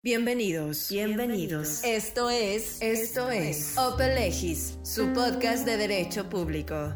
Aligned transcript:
Bienvenidos, 0.00 0.90
bienvenidos. 0.92 1.82
Esto 1.82 2.30
es, 2.30 2.80
esto 2.80 3.32
es 3.32 3.76
Open 3.76 4.14
Legis, 4.14 4.78
su 4.84 5.12
podcast 5.12 5.66
de 5.66 5.76
derecho 5.76 6.28
público. 6.28 6.94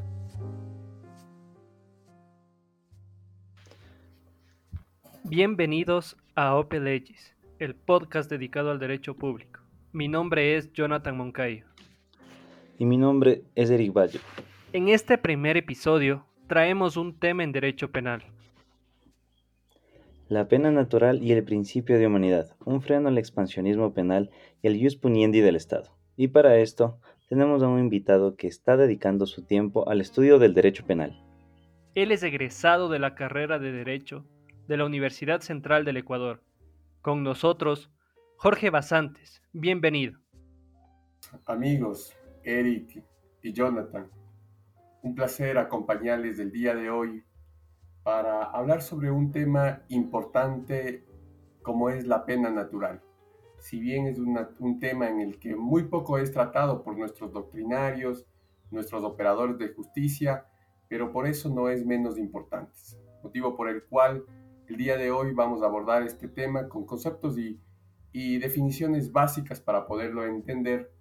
Bienvenidos 5.24 6.16
a 6.36 6.54
Open 6.54 6.84
Legis, 6.84 7.34
el 7.58 7.74
podcast 7.74 8.30
dedicado 8.30 8.70
al 8.70 8.78
derecho 8.78 9.16
público. 9.16 9.58
Mi 9.90 10.06
nombre 10.06 10.56
es 10.56 10.72
Jonathan 10.72 11.16
Moncayo. 11.16 11.66
Y 12.78 12.84
mi 12.84 12.98
nombre 12.98 13.42
es 13.56 13.70
Eric 13.70 13.92
Valle. 13.92 14.20
En 14.72 14.86
este 14.86 15.18
primer 15.18 15.56
episodio 15.56 16.24
traemos 16.46 16.96
un 16.96 17.18
tema 17.18 17.42
en 17.42 17.50
derecho 17.50 17.90
penal, 17.90 18.22
la 20.32 20.48
pena 20.48 20.70
natural 20.70 21.22
y 21.22 21.32
el 21.32 21.44
principio 21.44 21.98
de 21.98 22.06
humanidad, 22.06 22.56
un 22.64 22.80
freno 22.80 23.08
al 23.08 23.18
expansionismo 23.18 23.92
penal 23.92 24.30
y 24.62 24.66
el 24.66 24.82
jus 24.82 24.96
puniendi 24.96 25.40
del 25.40 25.56
Estado. 25.56 25.94
Y 26.16 26.28
para 26.28 26.56
esto 26.56 26.98
tenemos 27.28 27.62
a 27.62 27.68
un 27.68 27.78
invitado 27.78 28.34
que 28.34 28.46
está 28.46 28.78
dedicando 28.78 29.26
su 29.26 29.44
tiempo 29.44 29.86
al 29.90 30.00
estudio 30.00 30.38
del 30.38 30.54
derecho 30.54 30.86
penal. 30.86 31.22
Él 31.94 32.12
es 32.12 32.22
egresado 32.22 32.88
de 32.88 32.98
la 32.98 33.14
carrera 33.14 33.58
de 33.58 33.72
Derecho 33.72 34.24
de 34.68 34.78
la 34.78 34.86
Universidad 34.86 35.42
Central 35.42 35.84
del 35.84 35.98
Ecuador. 35.98 36.42
Con 37.02 37.22
nosotros, 37.22 37.90
Jorge 38.36 38.70
Basantes. 38.70 39.42
Bienvenido. 39.52 40.18
Amigos, 41.44 42.16
Eric 42.42 43.04
y 43.42 43.52
Jonathan, 43.52 44.08
un 45.02 45.14
placer 45.14 45.58
acompañarles 45.58 46.38
el 46.38 46.50
día 46.50 46.74
de 46.74 46.88
hoy 46.88 47.22
para 48.02 48.44
hablar 48.44 48.82
sobre 48.82 49.10
un 49.10 49.30
tema 49.30 49.82
importante 49.88 51.04
como 51.62 51.90
es 51.90 52.06
la 52.06 52.24
pena 52.24 52.50
natural. 52.50 53.02
Si 53.58 53.78
bien 53.78 54.06
es 54.06 54.18
un 54.18 54.80
tema 54.80 55.08
en 55.08 55.20
el 55.20 55.38
que 55.38 55.54
muy 55.54 55.84
poco 55.84 56.18
es 56.18 56.32
tratado 56.32 56.82
por 56.82 56.98
nuestros 56.98 57.32
doctrinarios, 57.32 58.26
nuestros 58.72 59.04
operadores 59.04 59.58
de 59.58 59.68
justicia, 59.68 60.46
pero 60.88 61.12
por 61.12 61.26
eso 61.26 61.48
no 61.48 61.68
es 61.68 61.86
menos 61.86 62.18
importante. 62.18 62.72
Motivo 63.22 63.56
por 63.56 63.68
el 63.68 63.84
cual 63.84 64.24
el 64.66 64.76
día 64.76 64.96
de 64.96 65.10
hoy 65.10 65.32
vamos 65.32 65.62
a 65.62 65.66
abordar 65.66 66.02
este 66.02 66.28
tema 66.28 66.68
con 66.68 66.84
conceptos 66.84 67.36
y, 67.38 67.60
definiciones 68.38 69.10
básicas 69.10 69.60
para 69.60 69.86
poderlo 69.86 70.26
entender. 70.26 70.92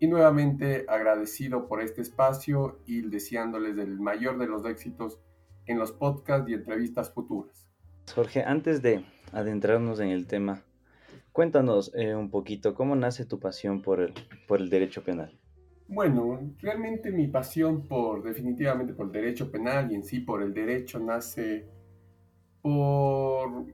Y 0.00 0.06
nuevamente 0.06 0.86
agradecido 0.88 1.66
por 1.66 1.82
este 1.82 2.00
espacio 2.00 2.78
y 2.86 3.02
deseándoles 3.02 3.76
el 3.76 3.98
mayor 4.00 4.38
de 4.38 4.46
los 4.46 4.64
éxitos 4.64 5.20
en 5.68 5.78
los 5.78 5.92
podcasts 5.92 6.48
y 6.50 6.54
entrevistas 6.54 7.12
futuras. 7.12 7.68
Jorge, 8.14 8.42
antes 8.42 8.82
de 8.82 9.04
adentrarnos 9.32 10.00
en 10.00 10.08
el 10.08 10.26
tema, 10.26 10.64
cuéntanos 11.32 11.92
eh, 11.94 12.14
un 12.14 12.30
poquito 12.30 12.74
cómo 12.74 12.96
nace 12.96 13.24
tu 13.26 13.38
pasión 13.38 13.82
por 13.82 14.00
el, 14.00 14.14
por 14.48 14.60
el 14.60 14.70
derecho 14.70 15.04
penal. 15.04 15.38
Bueno, 15.86 16.40
realmente 16.58 17.10
mi 17.12 17.28
pasión 17.28 17.86
por, 17.86 18.22
definitivamente 18.22 18.92
por 18.92 19.06
el 19.06 19.12
derecho 19.12 19.50
penal 19.50 19.92
y 19.92 19.94
en 19.94 20.04
sí 20.04 20.20
por 20.20 20.42
el 20.42 20.52
derecho 20.52 20.98
nace 20.98 21.66
por 22.60 23.66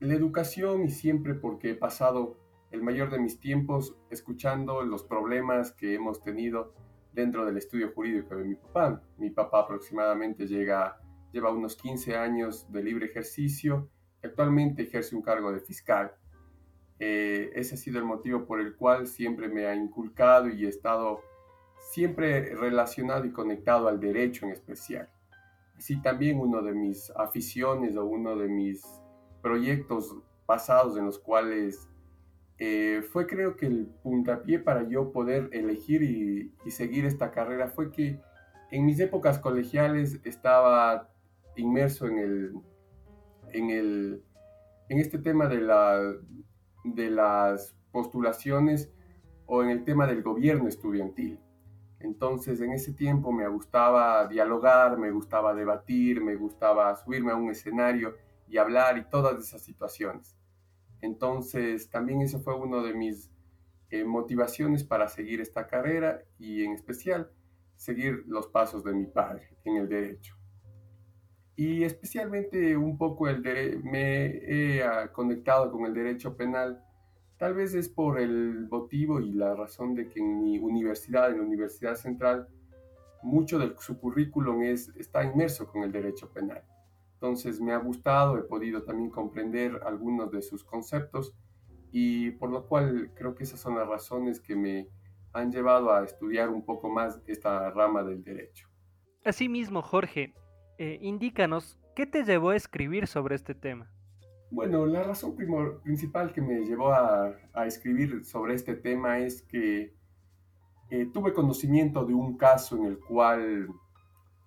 la 0.00 0.14
educación 0.14 0.84
y 0.84 0.90
siempre 0.90 1.34
porque 1.34 1.72
he 1.72 1.74
pasado 1.74 2.38
el 2.70 2.82
mayor 2.82 3.10
de 3.10 3.18
mis 3.18 3.40
tiempos 3.40 3.96
escuchando 4.10 4.82
los 4.82 5.04
problemas 5.04 5.72
que 5.72 5.94
hemos 5.94 6.22
tenido 6.22 6.72
dentro 7.12 7.44
del 7.44 7.56
estudio 7.56 7.92
jurídico 7.94 8.36
de 8.36 8.44
mi 8.44 8.54
papá. 8.56 9.02
Mi 9.18 9.30
papá 9.30 9.60
aproximadamente 9.60 10.46
llega 10.46 10.98
lleva 11.34 11.50
unos 11.50 11.76
15 11.76 12.16
años 12.16 12.70
de 12.70 12.82
libre 12.82 13.06
ejercicio 13.06 13.90
y 14.22 14.26
actualmente 14.28 14.84
ejerce 14.84 15.16
un 15.16 15.22
cargo 15.22 15.52
de 15.52 15.60
fiscal. 15.60 16.12
Eh, 17.00 17.50
ese 17.54 17.74
ha 17.74 17.78
sido 17.78 17.98
el 17.98 18.04
motivo 18.04 18.46
por 18.46 18.60
el 18.60 18.76
cual 18.76 19.08
siempre 19.08 19.48
me 19.48 19.66
ha 19.66 19.74
inculcado 19.74 20.48
y 20.48 20.64
he 20.64 20.68
estado 20.68 21.20
siempre 21.90 22.54
relacionado 22.54 23.24
y 23.24 23.32
conectado 23.32 23.88
al 23.88 23.98
derecho 23.98 24.46
en 24.46 24.52
especial. 24.52 25.10
Así 25.76 26.00
también 26.00 26.38
uno 26.38 26.62
de 26.62 26.72
mis 26.72 27.10
aficiones 27.16 27.96
o 27.96 28.04
uno 28.04 28.36
de 28.36 28.48
mis 28.48 28.82
proyectos 29.42 30.16
pasados 30.46 30.96
en 30.96 31.04
los 31.04 31.18
cuales 31.18 31.88
eh, 32.58 33.02
fue 33.12 33.26
creo 33.26 33.56
que 33.56 33.66
el 33.66 33.86
puntapié 34.04 34.60
para 34.60 34.88
yo 34.88 35.10
poder 35.10 35.50
elegir 35.52 36.04
y, 36.04 36.54
y 36.64 36.70
seguir 36.70 37.04
esta 37.04 37.32
carrera 37.32 37.68
fue 37.68 37.90
que 37.90 38.20
en 38.70 38.86
mis 38.86 39.00
épocas 39.00 39.40
colegiales 39.40 40.20
estaba 40.24 41.13
inmerso 41.56 42.06
en 42.06 42.18
el, 42.18 42.52
en 43.52 43.70
el, 43.70 44.22
en 44.88 44.98
este 44.98 45.18
tema 45.18 45.46
de, 45.46 45.60
la, 45.60 46.00
de 46.84 47.10
las 47.10 47.76
postulaciones 47.92 48.92
o 49.46 49.62
en 49.62 49.70
el 49.70 49.84
tema 49.84 50.06
del 50.06 50.22
gobierno 50.22 50.68
estudiantil. 50.68 51.38
Entonces, 52.00 52.60
en 52.60 52.72
ese 52.72 52.92
tiempo 52.92 53.32
me 53.32 53.48
gustaba 53.48 54.26
dialogar, 54.26 54.98
me 54.98 55.10
gustaba 55.10 55.54
debatir, 55.54 56.20
me 56.20 56.36
gustaba 56.36 56.94
subirme 56.96 57.32
a 57.32 57.36
un 57.36 57.50
escenario 57.50 58.14
y 58.46 58.58
hablar 58.58 58.98
y 58.98 59.08
todas 59.08 59.38
esas 59.38 59.62
situaciones. 59.62 60.36
Entonces, 61.00 61.88
también 61.90 62.20
eso 62.20 62.40
fue 62.40 62.54
una 62.56 62.82
de 62.82 62.94
mis 62.94 63.30
eh, 63.90 64.04
motivaciones 64.04 64.84
para 64.84 65.08
seguir 65.08 65.40
esta 65.40 65.66
carrera 65.66 66.22
y 66.38 66.64
en 66.64 66.72
especial 66.72 67.30
seguir 67.76 68.24
los 68.26 68.48
pasos 68.48 68.84
de 68.84 68.92
mi 68.92 69.06
padre 69.06 69.56
en 69.64 69.76
el 69.76 69.88
derecho 69.88 70.36
y 71.56 71.84
especialmente 71.84 72.76
un 72.76 72.98
poco 72.98 73.28
el 73.28 73.82
me 73.84 74.26
he 74.26 74.82
ah, 74.82 75.12
conectado 75.12 75.70
con 75.70 75.86
el 75.86 75.94
derecho 75.94 76.36
penal. 76.36 76.82
Tal 77.36 77.54
vez 77.54 77.74
es 77.74 77.88
por 77.88 78.18
el 78.18 78.68
motivo 78.68 79.20
y 79.20 79.32
la 79.32 79.54
razón 79.54 79.94
de 79.94 80.08
que 80.08 80.20
en 80.20 80.40
mi 80.40 80.58
universidad, 80.58 81.30
en 81.30 81.38
la 81.38 81.44
Universidad 81.44 81.94
Central, 81.94 82.48
mucho 83.22 83.58
de 83.58 83.74
su 83.78 83.98
currículum 83.98 84.62
es, 84.62 84.88
está 84.96 85.24
inmerso 85.24 85.66
con 85.66 85.82
el 85.82 85.92
derecho 85.92 86.30
penal. 86.32 86.62
Entonces 87.14 87.60
me 87.60 87.72
ha 87.72 87.78
gustado, 87.78 88.36
he 88.38 88.42
podido 88.42 88.82
también 88.82 89.10
comprender 89.10 89.80
algunos 89.84 90.30
de 90.30 90.42
sus 90.42 90.64
conceptos 90.64 91.34
y 91.92 92.32
por 92.32 92.50
lo 92.50 92.66
cual 92.66 93.12
creo 93.14 93.34
que 93.34 93.44
esas 93.44 93.60
son 93.60 93.76
las 93.76 93.88
razones 93.88 94.40
que 94.40 94.56
me 94.56 94.88
han 95.32 95.50
llevado 95.50 95.92
a 95.92 96.04
estudiar 96.04 96.48
un 96.48 96.64
poco 96.64 96.90
más 96.90 97.20
esta 97.26 97.70
rama 97.70 98.02
del 98.02 98.22
derecho. 98.22 98.68
Asimismo, 99.24 99.80
Jorge, 99.80 100.34
eh, 100.78 100.98
indícanos, 101.00 101.78
¿qué 101.94 102.06
te 102.06 102.24
llevó 102.24 102.50
a 102.50 102.56
escribir 102.56 103.06
sobre 103.06 103.36
este 103.36 103.54
tema? 103.54 103.90
Bueno, 104.50 104.86
la 104.86 105.02
razón 105.02 105.34
principal 105.82 106.32
que 106.32 106.40
me 106.40 106.64
llevó 106.64 106.92
a, 106.92 107.36
escribir 107.66 108.24
sobre 108.24 108.54
este 108.54 108.74
tema 108.74 109.18
es 109.18 109.42
que 109.42 109.94
eh, 110.90 111.10
tuve 111.12 111.32
conocimiento 111.32 112.04
de 112.04 112.14
un 112.14 112.36
caso 112.36 112.76
en 112.76 112.84
el 112.86 112.98
cual 112.98 113.68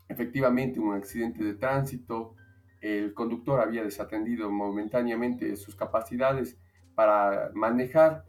efectivamente 0.08 0.80
un 0.80 0.94
accidente 0.94 1.44
de 1.44 1.56
tránsito, 1.56 2.36
el 2.80 3.14
conductor 3.14 3.60
había 3.60 3.84
desatendido 3.84 4.50
momentáneamente 4.50 5.56
sus 5.56 5.76
capacidades 5.76 6.58
para 6.96 7.52
manejar 7.54 8.24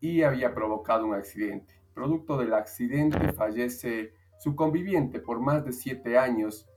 y 0.00 0.22
había 0.22 0.54
provocado 0.54 1.06
un 1.06 1.14
accidente. 1.14 1.74
Producto 1.94 2.36
del 2.36 2.54
accidente 2.54 3.32
fallece 3.32 4.12
su 4.38 4.54
conviviente 4.54 5.20
por 5.20 5.40
más 5.40 5.64
de 5.64 5.72
siete 5.72 6.18
años 6.18 6.68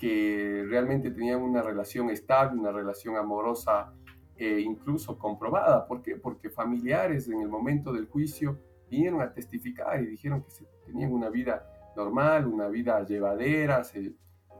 que 0.00 0.64
realmente 0.66 1.10
tenían 1.10 1.42
una 1.42 1.60
relación 1.60 2.08
estable, 2.08 2.58
una 2.58 2.72
relación 2.72 3.16
amorosa 3.16 3.92
e 4.34 4.60
incluso 4.60 5.18
comprobada. 5.18 5.86
¿Por 5.86 6.00
qué? 6.00 6.16
Porque 6.16 6.48
familiares 6.48 7.28
en 7.28 7.42
el 7.42 7.48
momento 7.48 7.92
del 7.92 8.06
juicio 8.06 8.58
vinieron 8.88 9.20
a 9.20 9.30
testificar 9.30 10.02
y 10.02 10.06
dijeron 10.06 10.42
que 10.42 10.64
tenían 10.86 11.12
una 11.12 11.28
vida 11.28 11.66
normal, 11.94 12.46
una 12.46 12.68
vida 12.68 13.04
llevadera, 13.04 13.82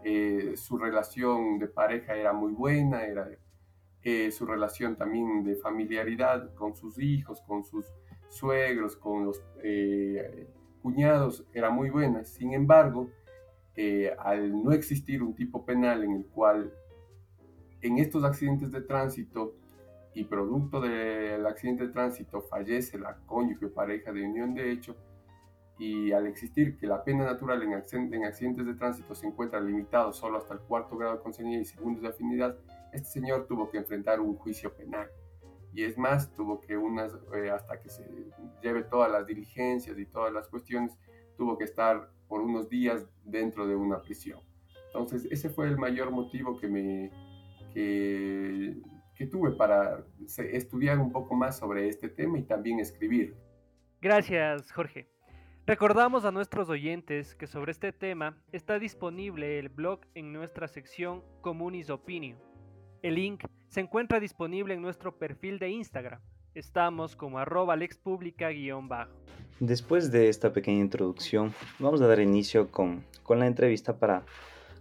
eh, 0.04 0.52
su 0.56 0.76
relación 0.76 1.58
de 1.58 1.68
pareja 1.68 2.14
era 2.14 2.34
muy 2.34 2.52
buena, 2.52 3.04
era, 3.04 3.26
eh, 4.02 4.30
su 4.30 4.44
relación 4.44 4.96
también 4.96 5.42
de 5.42 5.56
familiaridad 5.56 6.54
con 6.54 6.76
sus 6.76 6.98
hijos, 6.98 7.40
con 7.46 7.64
sus 7.64 7.86
suegros, 8.28 8.94
con 8.94 9.24
los 9.24 9.42
cuñados 10.82 11.46
era 11.54 11.70
muy 11.70 11.88
buena. 11.88 12.24
Sin 12.24 12.52
embargo, 12.52 13.08
eh, 13.82 14.14
al 14.18 14.62
no 14.62 14.72
existir 14.72 15.22
un 15.22 15.34
tipo 15.34 15.64
penal 15.64 16.04
en 16.04 16.12
el 16.12 16.26
cual 16.26 16.70
en 17.80 17.96
estos 17.96 18.24
accidentes 18.24 18.70
de 18.70 18.82
tránsito 18.82 19.54
y 20.12 20.24
producto 20.24 20.82
del 20.82 21.46
accidente 21.46 21.86
de 21.86 21.92
tránsito 21.94 22.42
fallece 22.42 22.98
la 22.98 23.16
cónyuge 23.24 23.64
o 23.64 23.72
pareja 23.72 24.12
de 24.12 24.22
unión 24.22 24.52
de 24.52 24.70
hecho, 24.70 24.96
y 25.78 26.12
al 26.12 26.26
existir 26.26 26.76
que 26.76 26.86
la 26.86 27.02
pena 27.02 27.24
natural 27.24 27.62
en, 27.62 27.72
accidentes 27.72 28.66
de 28.66 28.74
tránsito 28.74 29.14
se 29.14 29.26
encuentra 29.26 29.58
limitado 29.62 30.12
solo 30.12 30.36
hasta 30.36 30.52
el 30.52 30.60
cuarto 30.60 30.98
grado 30.98 31.16
de 31.16 31.22
consanguinidad 31.22 31.62
y 31.62 31.64
segundos 31.64 32.02
de 32.02 32.08
afinidad, 32.08 32.58
este 32.92 33.08
señor 33.08 33.46
tuvo 33.46 33.70
que 33.70 33.78
enfrentar 33.78 34.20
un 34.20 34.36
juicio 34.36 34.74
penal. 34.74 35.08
Y 35.72 35.84
es 35.84 35.96
más, 35.96 36.34
tuvo 36.34 36.60
que 36.60 36.76
unas, 36.76 37.14
eh, 37.34 37.48
hasta 37.48 37.80
que 37.80 37.88
se 37.88 38.04
lleve 38.62 38.82
todas 38.82 39.10
las 39.10 39.26
diligencias 39.26 39.98
y 39.98 40.04
todas 40.04 40.34
las 40.34 40.48
cuestiones, 40.48 40.98
tuvo 41.40 41.56
que 41.56 41.64
estar 41.64 42.10
por 42.28 42.42
unos 42.42 42.68
días 42.68 43.08
dentro 43.24 43.66
de 43.66 43.74
una 43.74 44.02
prisión. 44.02 44.40
Entonces, 44.88 45.26
ese 45.30 45.48
fue 45.48 45.68
el 45.68 45.78
mayor 45.78 46.10
motivo 46.10 46.58
que 46.60 46.68
me, 46.68 47.10
que, 47.72 48.76
que 49.16 49.26
tuve 49.26 49.52
para 49.52 50.04
estudiar 50.52 50.98
un 50.98 51.10
poco 51.10 51.34
más 51.34 51.56
sobre 51.56 51.88
este 51.88 52.10
tema 52.10 52.38
y 52.38 52.42
también 52.42 52.78
escribir. 52.78 53.34
Gracias, 54.02 54.70
Jorge. 54.70 55.08
Recordamos 55.66 56.26
a 56.26 56.30
nuestros 56.30 56.68
oyentes 56.68 57.34
que 57.34 57.46
sobre 57.46 57.72
este 57.72 57.90
tema 57.90 58.36
está 58.52 58.78
disponible 58.78 59.58
el 59.58 59.70
blog 59.70 60.00
en 60.14 60.34
nuestra 60.34 60.68
sección 60.68 61.24
Comunis 61.40 61.88
Opinio. 61.88 62.36
El 63.00 63.14
link 63.14 63.44
se 63.68 63.80
encuentra 63.80 64.20
disponible 64.20 64.74
en 64.74 64.82
nuestro 64.82 65.16
perfil 65.16 65.58
de 65.58 65.70
Instagram. 65.70 66.20
Estamos 66.54 67.16
como 67.16 67.38
arroba 67.38 67.76
lexpublica-bajo. 67.76 69.16
Después 69.60 70.10
de 70.10 70.30
esta 70.30 70.54
pequeña 70.54 70.80
introducción, 70.80 71.52
vamos 71.78 72.00
a 72.00 72.06
dar 72.06 72.18
inicio 72.18 72.70
con, 72.70 73.04
con 73.22 73.40
la 73.40 73.46
entrevista 73.46 73.98
para 73.98 74.24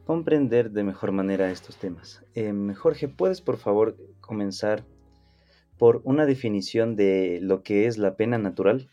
comprender 0.06 0.72
de 0.72 0.86
mejor 0.86 1.12
manera 1.12 1.52
estos 1.52 1.76
temas. 1.76 2.24
Eh, 2.34 2.54
Jorge, 2.78 3.10
¿puedes 3.10 3.42
por 3.42 3.58
favor 3.58 3.98
comenzar 4.22 4.86
por 5.78 6.02
una 6.06 6.26
definición 6.26 6.96
de 6.96 7.40
lo 7.42 7.62
que 7.62 7.88
es 7.88 7.98
la 7.98 8.16
pena 8.16 8.38
natural? 8.38 8.90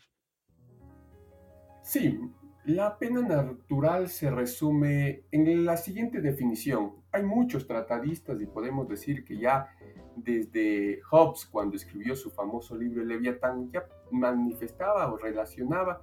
Sí, 1.83 2.19
la 2.65 2.97
pena 2.99 3.21
natural 3.21 4.09
se 4.09 4.29
resume 4.29 5.23
en 5.31 5.63
la 5.63 5.77
siguiente 5.77 6.19
definición. 6.19 6.95
Hay 7.13 7.23
muchos 7.23 7.65
tratadistas 7.65 8.41
y 8.41 8.45
podemos 8.45 8.89
decir 8.89 9.23
que 9.23 9.39
ya 9.39 9.69
desde 10.17 10.99
Hobbes, 11.09 11.45
cuando 11.45 11.77
escribió 11.77 12.13
su 12.13 12.29
famoso 12.29 12.75
libro 12.75 13.05
Leviatán, 13.05 13.71
ya 13.71 13.85
manifestaba 14.11 15.11
o 15.11 15.17
relacionaba 15.17 16.01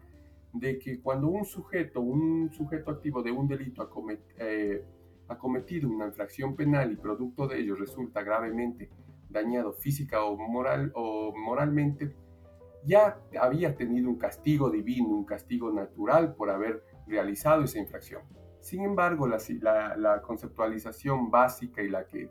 de 0.55 0.79
que 0.79 1.01
cuando 1.01 1.29
un 1.29 1.45
sujeto, 1.45 2.01
un 2.01 2.51
sujeto 2.53 2.93
activo 2.93 3.23
de 3.23 3.33
un 3.33 3.49
delito 3.49 3.91
eh, 4.39 4.85
ha 5.29 5.37
cometido 5.37 5.89
una 5.89 6.07
infracción 6.07 6.55
penal 6.55 6.93
y 6.93 6.97
producto 6.97 7.49
de 7.49 7.59
ello 7.59 7.75
resulta 7.75 8.23
gravemente 8.23 8.89
dañado 9.29 9.73
física 9.73 10.23
o, 10.25 10.37
moral, 10.37 10.93
o 10.95 11.35
moralmente, 11.37 12.15
ya 12.85 13.19
había 13.41 13.75
tenido 13.75 14.09
un 14.09 14.17
castigo 14.17 14.71
divino, 14.71 15.09
un 15.09 15.25
castigo 15.25 15.73
natural 15.73 16.35
por 16.37 16.51
haber 16.51 16.85
realizado 17.09 17.65
esa 17.65 17.81
infracción. 17.81 18.23
Sin 18.61 18.85
embargo, 18.85 19.27
la, 19.27 20.23
conceptualización 20.23 21.31
básica 21.31 21.83
y 21.83 21.89
la 21.89 22.07
que, 22.07 22.31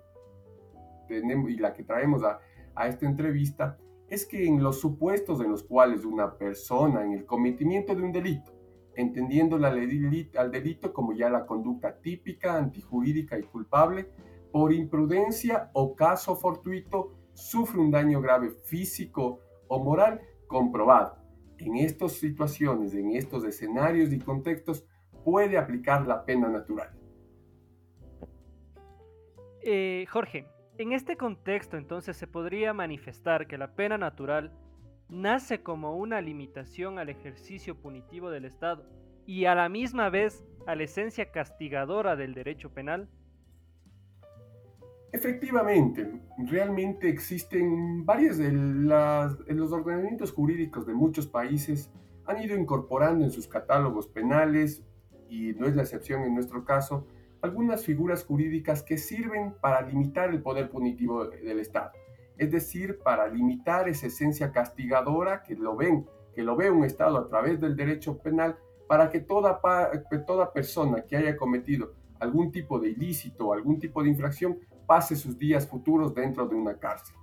tenemos, 1.09 1.49
y 1.49 1.57
la 1.57 1.73
que 1.73 1.83
traemos 1.83 2.23
a 2.23 2.87
esta 2.87 3.05
entrevista 3.05 3.77
es 4.13 4.25
que 4.25 4.45
en 4.45 4.62
los 4.62 4.80
supuestos 4.80 5.42
en 5.42 5.51
los 5.51 5.63
cuales 5.63 6.06
una 6.06 6.38
persona 6.38 7.04
en 7.04 7.13
el 7.13 7.25
cometimiento 7.25 7.95
de 7.95 8.01
un 8.01 8.12
delito 8.12 8.54
entendiendo 8.95 9.57
la 9.57 9.69
al 9.69 10.51
delito 10.51 10.94
como 10.94 11.13
ya 11.13 11.30
la 11.30 11.45
conducta 11.45 12.00
típica, 12.00 12.57
antijurídica 12.57 13.38
y 13.38 13.44
culpable, 13.44 14.07
por 14.51 14.71
imprudencia 14.71 15.71
o 15.74 15.95
caso 15.95 16.36
fortuito, 16.36 17.13
sufre 17.33 17.80
un 17.80 17.89
daño 17.89 18.21
grave 18.21 18.51
físico 18.51 19.39
o 19.68 19.83
moral 19.83 20.21
comprobado. 20.48 21.18
En 21.57 21.77
estas 21.77 22.13
situaciones, 22.13 22.94
en 22.94 23.12
estos 23.12 23.44
escenarios 23.45 24.12
y 24.12 24.19
contextos, 24.19 24.86
puede 25.24 25.57
aplicar 25.57 26.06
la 26.06 26.24
pena 26.25 26.50
natural. 26.50 26.92
Eh, 29.62 30.06
Jorge, 30.09 30.45
en 30.77 30.91
este 30.91 31.17
contexto 31.17 31.77
entonces 31.77 32.17
se 32.17 32.27
podría 32.27 32.73
manifestar 32.73 33.47
que 33.47 33.57
la 33.57 33.75
pena 33.75 33.97
natural 33.97 34.51
nace 35.09 35.61
como 35.61 35.95
una 35.97 36.21
limitación 36.21 36.97
al 36.97 37.09
ejercicio 37.09 37.75
punitivo 37.75 38.31
del 38.31 38.45
Estado 38.45 38.85
y 39.25 39.45
a 39.45 39.55
la 39.55 39.69
misma 39.69 40.09
vez 40.09 40.43
a 40.65 40.75
la 40.75 40.83
esencia 40.83 41.31
castigadora 41.31 42.15
del 42.15 42.33
derecho 42.33 42.73
penal? 42.73 43.07
Efectivamente, 45.11 46.11
realmente 46.39 47.07
existen 47.07 48.03
varias 48.03 48.39
de 48.39 48.51
las, 48.51 49.37
los 49.47 49.71
ordenamientos 49.71 50.31
jurídicos 50.31 50.87
de 50.87 50.93
muchos 50.93 51.27
países 51.27 51.91
han 52.25 52.41
ido 52.41 52.57
incorporando 52.57 53.23
en 53.23 53.31
sus 53.31 53.47
catálogos 53.47 54.07
penales, 54.07 54.83
y 55.29 55.53
no 55.53 55.67
es 55.67 55.75
la 55.75 55.83
excepción 55.83 56.23
en 56.23 56.33
nuestro 56.33 56.65
caso, 56.65 57.05
algunas 57.44 57.86
figuras 57.86 58.24
jurídicas 58.24 58.81
que 58.81 58.98
sirven 58.98 59.54
para 59.62 59.81
limitar 59.81 60.31
el 60.31 60.42
poder 60.42 60.69
punitivo 60.69 61.25
del 61.25 61.60
Estado 61.60 61.92
es 62.38 62.51
decir, 62.51 63.00
para 63.04 63.28
limitar 63.28 63.88
esa 63.88 64.07
esencia 64.07 64.51
castigadora 64.51 65.44
que 65.44 65.56
lo 65.56 65.75
ven, 65.75 66.07
que 66.34 66.44
lo 66.44 66.56
ve 66.56 66.69
un 66.69 66.84
Estado 66.84 67.18
a 67.18 67.28
través 67.28 67.60
del 67.60 67.75
derecho 67.75 68.18
penal, 68.18 68.57
para 68.88 69.10
que 69.10 69.19
toda, 69.19 69.60
toda 70.28 70.51
persona 70.51 71.04
que 71.04 71.16
haya 71.16 71.38
cometido 71.38 71.94
algún 72.19 72.51
tipo 72.51 72.80
de 72.80 72.90
ilícito 72.90 73.48
o 73.48 73.54
algún 73.54 73.80
tipo 73.80 74.04
de 74.04 74.10
infracción 74.10 74.60
pase 74.86 75.16
sus 75.16 75.38
días 75.38 75.68
futuros 75.68 76.13
dentro 76.13 76.48
de 76.48 76.56
una 76.56 76.78
cárcel. 76.78 77.16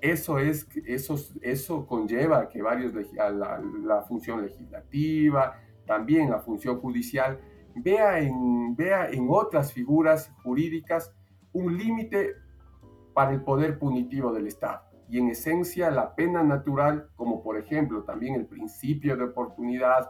Eso, 0.00 0.38
es, 0.38 0.68
eso, 0.86 1.16
eso 1.40 1.86
conlleva 1.86 2.48
que 2.48 2.60
varios, 2.60 2.92
la, 3.14 3.60
la 3.84 4.02
función 4.02 4.42
legislativa, 4.42 5.60
también 5.86 6.30
la 6.30 6.40
función 6.40 6.80
judicial, 6.80 7.38
vea 7.76 8.20
en, 8.20 8.74
vea 8.76 9.10
en 9.10 9.26
otras 9.30 9.72
figuras 9.72 10.32
jurídicas 10.42 11.12
un 11.52 11.76
límite 11.76 12.34
para 13.14 13.32
el 13.32 13.42
poder 13.42 13.78
punitivo 13.78 14.32
del 14.32 14.46
Estado. 14.46 14.82
Y 15.08 15.18
en 15.18 15.28
esencia 15.28 15.90
la 15.90 16.14
pena 16.14 16.42
natural, 16.42 17.08
como 17.16 17.42
por 17.42 17.58
ejemplo 17.58 18.02
también 18.04 18.34
el 18.34 18.46
principio 18.46 19.16
de 19.16 19.24
oportunidad, 19.24 20.08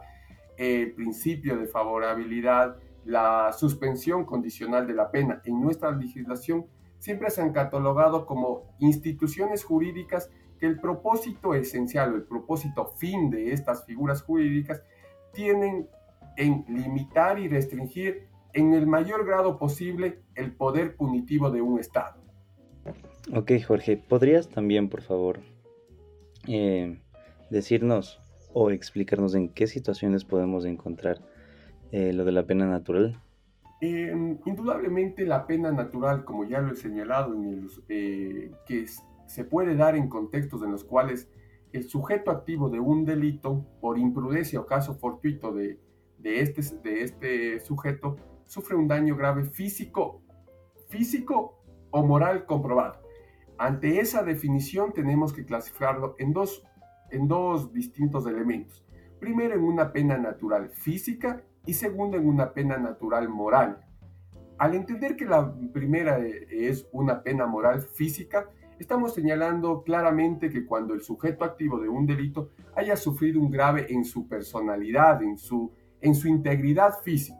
el 0.57 0.93
principio 0.93 1.57
de 1.57 1.67
favorabilidad, 1.67 2.77
la 3.03 3.51
suspensión 3.51 4.25
condicional 4.25 4.87
de 4.87 4.93
la 4.93 5.11
pena 5.11 5.41
en 5.43 5.59
nuestra 5.59 5.91
legislación, 5.91 6.67
siempre 6.99 7.29
se 7.29 7.41
han 7.41 7.51
catalogado 7.51 8.25
como 8.25 8.75
instituciones 8.79 9.65
jurídicas 9.65 10.31
que 10.57 10.67
el 10.67 10.79
propósito 10.79 11.53
esencial 11.53 12.13
o 12.13 12.15
el 12.15 12.23
propósito 12.23 12.85
fin 12.97 13.29
de 13.29 13.51
estas 13.51 13.85
figuras 13.85 14.21
jurídicas 14.21 14.81
tienen 15.33 15.89
en 16.37 16.65
limitar 16.67 17.39
y 17.39 17.47
restringir 17.47 18.27
en 18.53 18.73
el 18.73 18.87
mayor 18.87 19.25
grado 19.25 19.57
posible 19.57 20.19
el 20.35 20.53
poder 20.53 20.95
punitivo 20.95 21.49
de 21.49 21.61
un 21.61 21.79
Estado. 21.79 22.21
Ok, 23.33 23.51
Jorge, 23.65 23.97
¿podrías 23.97 24.49
también, 24.49 24.89
por 24.89 25.01
favor, 25.01 25.39
eh, 26.47 26.99
decirnos 27.49 28.19
o 28.53 28.69
explicarnos 28.69 29.33
en 29.35 29.49
qué 29.49 29.67
situaciones 29.67 30.25
podemos 30.25 30.65
encontrar 30.65 31.21
eh, 31.91 32.13
lo 32.13 32.25
de 32.25 32.31
la 32.31 32.43
pena 32.43 32.67
natural? 32.67 33.19
Em, 33.81 34.37
indudablemente 34.45 35.25
la 35.25 35.47
pena 35.47 35.71
natural, 35.71 36.25
como 36.25 36.45
ya 36.45 36.59
lo 36.61 36.73
he 36.73 36.75
señalado, 36.75 37.35
eh, 37.89 38.51
que 38.65 38.85
se 39.25 39.43
puede 39.43 39.75
dar 39.75 39.95
en 39.95 40.09
contextos 40.09 40.63
en 40.63 40.71
los 40.71 40.83
cuales 40.83 41.29
el 41.71 41.89
sujeto 41.89 42.29
activo 42.29 42.69
de 42.69 42.79
un 42.79 43.03
delito, 43.03 43.65
por 43.81 43.97
imprudencia 43.97 44.59
o 44.59 44.65
caso 44.65 44.93
fortuito 44.93 45.51
de, 45.51 45.79
de, 46.23 46.39
este, 46.39 46.61
de 46.81 47.03
este 47.03 47.59
sujeto, 47.59 48.15
sufre 48.45 48.75
un 48.75 48.87
daño 48.87 49.15
grave 49.15 49.43
físico, 49.43 50.21
físico 50.87 51.61
o 51.91 52.03
moral 52.03 52.45
comprobado. 52.45 53.01
Ante 53.57 53.99
esa 53.99 54.23
definición 54.23 54.93
tenemos 54.93 55.33
que 55.33 55.45
clasificarlo 55.45 56.15
en 56.17 56.33
dos, 56.33 56.63
en 57.11 57.27
dos 57.27 57.71
distintos 57.73 58.25
elementos. 58.25 58.83
Primero 59.19 59.53
en 59.53 59.63
una 59.63 59.91
pena 59.91 60.17
natural 60.17 60.69
física 60.69 61.43
y 61.65 61.73
segundo 61.73 62.17
en 62.17 62.27
una 62.27 62.53
pena 62.53 62.77
natural 62.77 63.29
moral. 63.29 63.85
Al 64.57 64.75
entender 64.75 65.15
que 65.15 65.25
la 65.25 65.53
primera 65.73 66.19
es 66.19 66.87
una 66.91 67.21
pena 67.21 67.45
moral 67.45 67.81
física, 67.81 68.49
estamos 68.79 69.13
señalando 69.13 69.83
claramente 69.83 70.49
que 70.49 70.65
cuando 70.65 70.93
el 70.93 71.01
sujeto 71.01 71.43
activo 71.43 71.79
de 71.79 71.89
un 71.89 72.05
delito 72.05 72.51
haya 72.75 72.95
sufrido 72.95 73.39
un 73.39 73.49
grave 73.49 73.87
en 73.89 74.03
su 74.03 74.27
personalidad, 74.27 75.21
en 75.21 75.37
su, 75.37 75.71
en 76.03 76.13
su 76.13 76.27
integridad 76.27 76.99
física. 77.01 77.39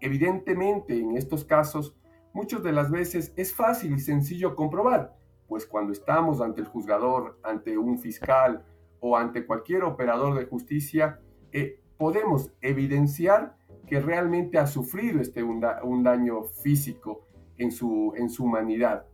Evidentemente, 0.00 0.98
en 0.98 1.16
estos 1.16 1.44
casos, 1.44 1.96
muchas 2.32 2.62
de 2.64 2.72
las 2.72 2.90
veces 2.90 3.32
es 3.36 3.54
fácil 3.54 3.94
y 3.94 4.00
sencillo 4.00 4.56
comprobar 4.56 5.18
pues 5.48 5.66
cuando 5.66 5.92
estamos 5.92 6.40
ante 6.40 6.60
el 6.60 6.66
juzgador, 6.66 7.40
ante 7.42 7.76
un 7.76 7.98
fiscal 7.98 8.64
o 9.00 9.16
ante 9.16 9.46
cualquier 9.46 9.82
operador 9.82 10.38
de 10.38 10.44
justicia, 10.44 11.20
eh, 11.52 11.80
podemos 11.96 12.52
evidenciar 12.60 13.56
que 13.86 13.98
realmente 13.98 14.58
ha 14.58 14.66
sufrido 14.66 15.20
este, 15.20 15.42
un, 15.42 16.02
daño 16.02 16.44
físico 16.44 17.26
en 17.56 17.72
su, 17.72 18.12
en 18.16 18.28
su 18.28 18.44
humanidad. 18.44 19.06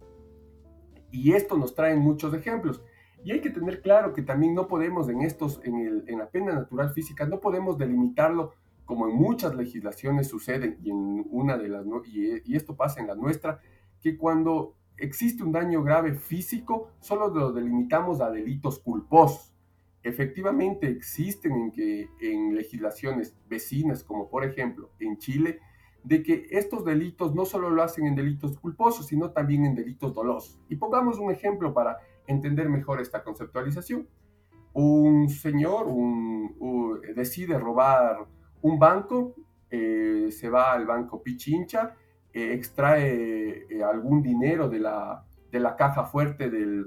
Y 1.12 1.32
esto 1.32 1.56
nos 1.56 1.74
trae 1.74 1.94
muchos 1.94 2.34
ejemplos. 2.34 2.82
Y 3.22 3.30
hay 3.30 3.40
que 3.40 3.50
tener 3.50 3.80
claro 3.80 4.12
que 4.12 4.22
también 4.22 4.54
no 4.54 4.66
podemos 4.66 5.08
en, 5.08 5.22
estos, 5.22 5.60
en, 5.62 5.76
el, 5.76 6.04
en 6.08 6.18
la 6.18 6.28
pena 6.28 6.52
natural 6.52 6.90
física, 6.92 7.24
no 7.24 7.38
podemos 7.38 7.78
delimitarlo 7.78 8.52
como 8.84 9.08
en 9.08 9.16
muchas 9.16 9.54
legislaciones 9.54 10.28
sucede 10.28 10.78
y 10.82 10.90
en 10.90 11.26
una 11.30 11.56
de 11.56 11.68
las 11.68 11.84
y, 12.06 12.52
y 12.52 12.56
esto 12.56 12.76
pasa 12.76 13.00
en 13.00 13.06
la 13.06 13.14
nuestra, 13.14 13.60
que 14.00 14.16
cuando 14.16 14.76
existe 14.96 15.42
un 15.42 15.52
daño 15.52 15.82
grave 15.82 16.14
físico, 16.14 16.90
solo 17.00 17.28
lo 17.28 17.52
delimitamos 17.52 18.20
a 18.20 18.30
delitos 18.30 18.78
culposos. 18.78 19.54
Efectivamente 20.02 20.88
existen 20.88 21.52
en, 21.52 21.72
que, 21.72 22.10
en 22.20 22.54
legislaciones 22.54 23.34
vecinas, 23.48 24.04
como 24.04 24.28
por 24.28 24.44
ejemplo 24.44 24.90
en 24.98 25.16
Chile, 25.18 25.60
de 26.02 26.22
que 26.22 26.46
estos 26.50 26.84
delitos 26.84 27.34
no 27.34 27.46
solo 27.46 27.70
lo 27.70 27.82
hacen 27.82 28.06
en 28.06 28.14
delitos 28.14 28.58
culposos, 28.58 29.06
sino 29.06 29.30
también 29.30 29.64
en 29.64 29.74
delitos 29.74 30.12
dolosos. 30.14 30.60
Y 30.68 30.76
pongamos 30.76 31.18
un 31.18 31.30
ejemplo 31.30 31.72
para 31.72 31.96
entender 32.26 32.68
mejor 32.68 33.00
esta 33.00 33.24
conceptualización. 33.24 34.06
Un 34.74 35.30
señor 35.30 35.86
decide 37.14 37.58
robar 37.58 38.26
un 38.64 38.78
banco, 38.78 39.34
eh, 39.70 40.28
se 40.30 40.48
va 40.48 40.72
al 40.72 40.86
banco 40.86 41.22
Pichincha, 41.22 41.96
eh, 42.32 42.54
extrae 42.54 43.66
eh, 43.68 43.82
algún 43.82 44.22
dinero 44.22 44.70
de 44.70 44.78
la, 44.78 45.22
de 45.50 45.60
la 45.60 45.76
caja 45.76 46.04
fuerte 46.06 46.48
del, 46.48 46.86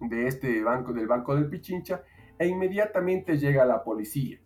de 0.00 0.26
este 0.26 0.60
banco, 0.62 0.92
del 0.92 1.06
banco 1.06 1.36
del 1.36 1.48
Pichincha, 1.48 2.02
e 2.36 2.48
inmediatamente 2.48 3.38
llega 3.38 3.64
la 3.64 3.82
policía 3.82 4.40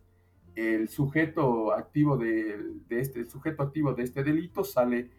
el 0.55 0.91
sujeto 0.91 1.73
activo 1.73 2.19
de, 2.19 2.75
este 2.91 3.25
sujeto 3.25 3.63
activo 3.63 3.95
de 3.95 4.03
este 4.03 4.23
delito 4.23 4.65
sale 4.65 5.11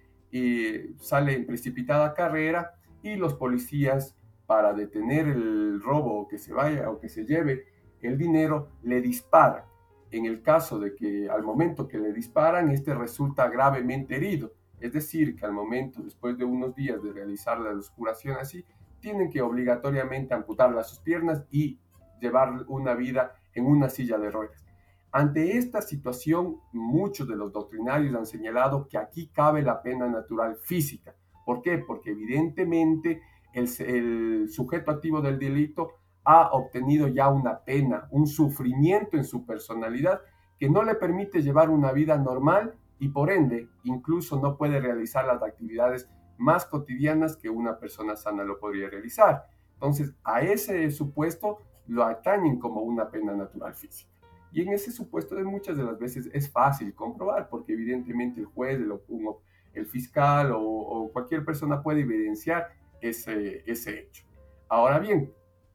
sale 1.00 1.34
en 1.34 1.48
precipitada 1.48 2.14
carrera 2.14 2.76
y 3.02 3.16
los 3.16 3.34
policías 3.34 4.16
para 4.46 4.74
detener 4.74 5.28
el 5.28 5.82
robo 5.82 6.22
o 6.22 6.28
que 6.28 6.38
se 6.38 6.54
vaya 6.54 6.92
o 6.92 7.00
que 7.00 7.10
se 7.10 7.26
lleve 7.26 7.66
el 8.02 8.16
dinero 8.18 8.70
le 8.84 9.02
disparan. 9.02 9.73
En 10.14 10.28
el 10.28 10.44
caso 10.44 10.78
de 10.78 10.94
que 10.94 11.28
al 11.28 11.42
momento 11.42 11.88
que 11.88 11.98
le 11.98 12.14
disparan 12.14 12.70
este 12.70 12.94
resulta 12.94 13.50
gravemente 13.50 14.16
herido, 14.16 14.54
es 14.80 14.94
decir, 14.94 15.36
que 15.36 15.44
al 15.44 15.54
momento 15.54 16.04
después 16.04 16.38
de 16.38 16.46
unos 16.46 16.76
días 16.76 17.02
de 17.02 17.12
realizar 17.12 17.60
la 17.60 17.74
descuración 17.74 18.38
así, 18.40 18.64
tienen 19.00 19.32
que 19.32 19.42
obligatoriamente 19.42 20.36
amputar 20.36 20.72
sus 20.84 21.00
piernas 21.00 21.44
y 21.50 21.80
llevar 22.22 22.64
una 22.68 22.94
vida 22.94 23.34
en 23.56 23.66
una 23.66 23.90
silla 23.90 24.20
de 24.20 24.30
ruedas. 24.30 24.64
Ante 25.12 25.58
esta 25.58 25.82
situación, 25.82 26.58
muchos 26.74 27.28
de 27.28 27.36
los 27.36 27.52
doctrinarios 27.52 28.14
han 28.14 28.28
señalado 28.28 28.88
que 28.88 29.00
aquí 29.00 29.32
cabe 29.34 29.64
la 29.64 29.82
pena 29.82 30.08
natural 30.08 30.58
física. 30.58 31.16
¿Por 31.44 31.64
qué? 31.64 31.80
Porque 31.80 32.12
evidentemente 32.12 33.24
el, 33.52 34.48
sujeto 34.48 34.92
activo 34.92 35.22
del 35.22 35.40
delito 35.40 35.94
ha 36.26 36.50
obtenido 36.52 37.08
ya 37.08 37.30
una 37.30 37.60
pena, 37.60 38.08
un 38.12 38.28
sufrimiento 38.28 39.18
en 39.18 39.26
su 39.26 39.46
personalidad 39.46 40.22
que 40.58 40.70
no 40.70 40.84
le 40.84 40.96
permite 40.96 41.42
llevar 41.42 41.70
una 41.70 41.92
vida 41.92 42.18
normal 42.18 42.76
y 43.00 43.10
por 43.10 43.32
ende 43.32 43.68
incluso 43.84 44.40
no 44.40 44.58
puede 44.58 44.80
realizar 44.80 45.26
las 45.26 45.42
actividades 45.44 46.10
más 46.38 46.66
cotidianas 46.66 47.36
que 47.36 47.50
una 47.50 47.78
persona 47.78 48.16
sana 48.16 48.44
lo 48.44 48.60
podría 48.60 48.90
realizar. 48.90 49.46
Entonces, 49.74 50.14
a 50.24 50.42
ese 50.42 50.90
supuesto 50.92 51.60
lo 51.88 52.04
atañen 52.04 52.60
como 52.60 52.82
una 52.82 53.10
pena 53.10 53.34
natural 53.34 53.74
física. 53.74 54.12
Y 54.52 54.62
en 54.62 54.70
ese 54.74 54.92
supuesto 54.92 55.36
de 55.36 55.44
muchas 55.44 55.76
de 55.76 55.84
las 55.84 56.00
veces 56.00 56.30
es 56.32 56.50
fácil 56.50 56.94
comprobar, 56.94 57.50
porque 57.50 57.74
evidentemente 57.74 58.40
el 58.40 58.46
juez, 58.46 58.80
el, 59.74 59.86
fiscal 59.88 60.54
o, 60.56 61.10
cualquier 61.12 61.44
persona 61.44 61.82
puede 61.82 62.02
evidenciar 62.02 62.70
ese 63.02 63.64
hecho. 63.66 64.26
Ahora 64.70 65.00
bien, 65.00 65.34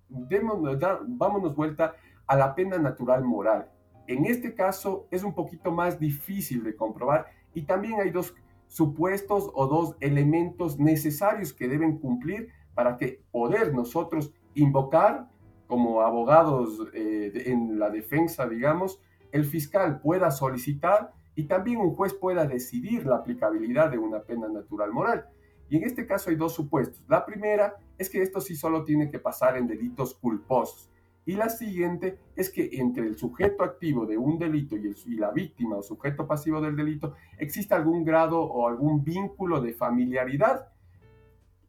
démonos, 0.09 0.79
vámonos 1.07 1.55
vuelta 1.55 1.95
a 2.27 2.37
la 2.37 2.55
pena 2.55 2.79
natural 2.79 3.25
moral. 3.25 3.71
En 4.07 4.25
este 4.25 4.55
caso 4.55 5.07
es 5.11 5.23
un 5.23 5.35
poquito 5.35 5.71
más 5.71 5.99
difícil 5.99 6.65
de 6.65 6.77
comprobar 6.77 7.27
y 7.55 7.63
también 7.63 8.01
hay 8.01 8.11
dos 8.11 8.35
supuestos 8.67 9.51
o 9.55 9.67
dos 9.67 9.97
elementos 10.01 10.79
necesarios 10.79 11.53
que 11.53 11.69
deben 11.69 11.99
cumplir 11.99 12.49
para 12.75 12.97
que 12.97 13.23
poder 13.33 13.75
nosotros 13.75 14.33
invocar 14.55 15.29
como 15.67 16.01
abogados 16.01 16.89
eh, 16.95 17.45
en 17.47 17.79
la 17.79 17.91
defensa, 17.91 18.49
digamos, 18.49 19.01
el 19.33 19.45
fiscal 19.45 20.01
pueda 20.01 20.31
solicitar 20.31 21.13
y 21.35 21.45
también 21.45 21.79
un 21.79 21.95
juez 21.95 22.15
pueda 22.15 22.47
decidir 22.47 23.07
la 23.07 23.17
aplicabilidad 23.17 23.91
de 23.91 23.99
una 23.99 24.21
pena 24.21 24.49
natural 24.49 24.93
moral. 24.93 25.27
Y 25.71 25.77
en 25.77 25.85
este 25.85 26.07
caso 26.07 26.31
hay 26.31 26.37
dos 26.37 26.55
supuestos. 26.55 27.05
La 27.09 27.25
primera 27.25 27.77
es 27.97 28.09
que 28.09 28.23
esto 28.23 28.41
sí 28.41 28.57
solo 28.57 28.85
tiene 28.85 29.11
que 29.11 29.19
pasar 29.19 29.57
en 29.57 29.67
delitos 29.67 30.15
culposos. 30.15 30.89
Y 31.29 31.35
la 31.35 31.51
siguiente 31.51 32.19
es 32.37 32.49
que 32.49 32.71
entre 32.73 33.07
el 33.07 33.19
sujeto 33.19 33.63
activo 33.63 34.07
de 34.07 34.17
un 34.17 34.39
delito 34.39 34.77
y, 34.77 35.17
la 35.17 35.31
víctima 35.31 35.77
o 35.77 35.83
sujeto 35.83 36.27
pasivo 36.27 36.59
del 36.59 36.75
delito 36.75 37.17
existe 37.37 37.75
algún 37.75 38.03
grado 38.03 38.41
o 38.41 38.67
algún 38.67 39.05
vínculo 39.05 39.61
de 39.61 39.75
familiaridad 39.75 40.73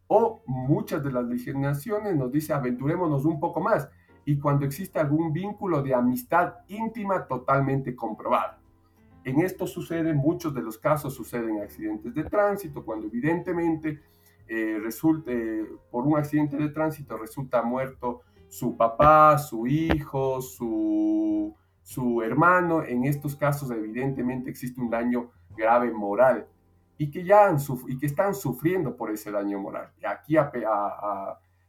o 0.07 0.41
muchas 0.45 1.03
de 1.03 1.11
las 1.11 1.25
legislaciones 1.25 2.15
nos 2.15 2.31
dice 2.31 2.53
aventurémonos 2.53 3.25
un 3.25 3.37
poco 3.39 3.59
más 3.59 3.89
y 4.23 4.39
cuando 4.39 4.65
existe 4.65 4.97
algún 4.97 5.33
vínculo 5.33 5.83
de 5.83 5.93
amistad 5.93 6.53
íntima 6.69 7.27
totalmente 7.27 7.95
comprobado. 7.97 8.58
En 9.23 9.41
esto 9.41 9.67
sucede, 9.67 10.13
muchos 10.13 10.53
de 10.53 10.61
los 10.61 10.77
casos 10.77 11.13
suceden 11.13 11.61
accidentes 11.61 12.13
de 12.13 12.23
tránsito, 12.23 12.83
cuando 12.85 13.07
evidentemente 13.07 14.01
eh, 14.47 14.79
resulte, 14.81 15.65
por 15.91 16.07
un 16.07 16.17
accidente 16.17 16.57
de 16.57 16.69
tránsito 16.69 17.17
resulta 17.17 17.61
muerto 17.61 18.21
su 18.47 18.75
papá, 18.75 19.37
su 19.37 19.67
hijo, 19.67 20.41
su, 20.41 21.55
su 21.83 22.21
hermano. 22.21 22.83
En 22.83 23.05
estos 23.05 23.35
casos 23.35 23.69
evidentemente 23.71 24.49
existe 24.49 24.81
un 24.81 24.89
daño 24.89 25.29
grave 25.55 25.91
moral 25.91 26.47
y 26.97 27.11
que 27.11 27.23
ya 27.23 27.47
han, 27.47 27.57
y 27.87 27.97
que 27.97 28.05
están 28.05 28.33
sufriendo 28.33 28.95
por 28.95 29.11
ese 29.11 29.31
daño 29.31 29.59
moral. 29.59 29.91
Aquí 30.05 30.35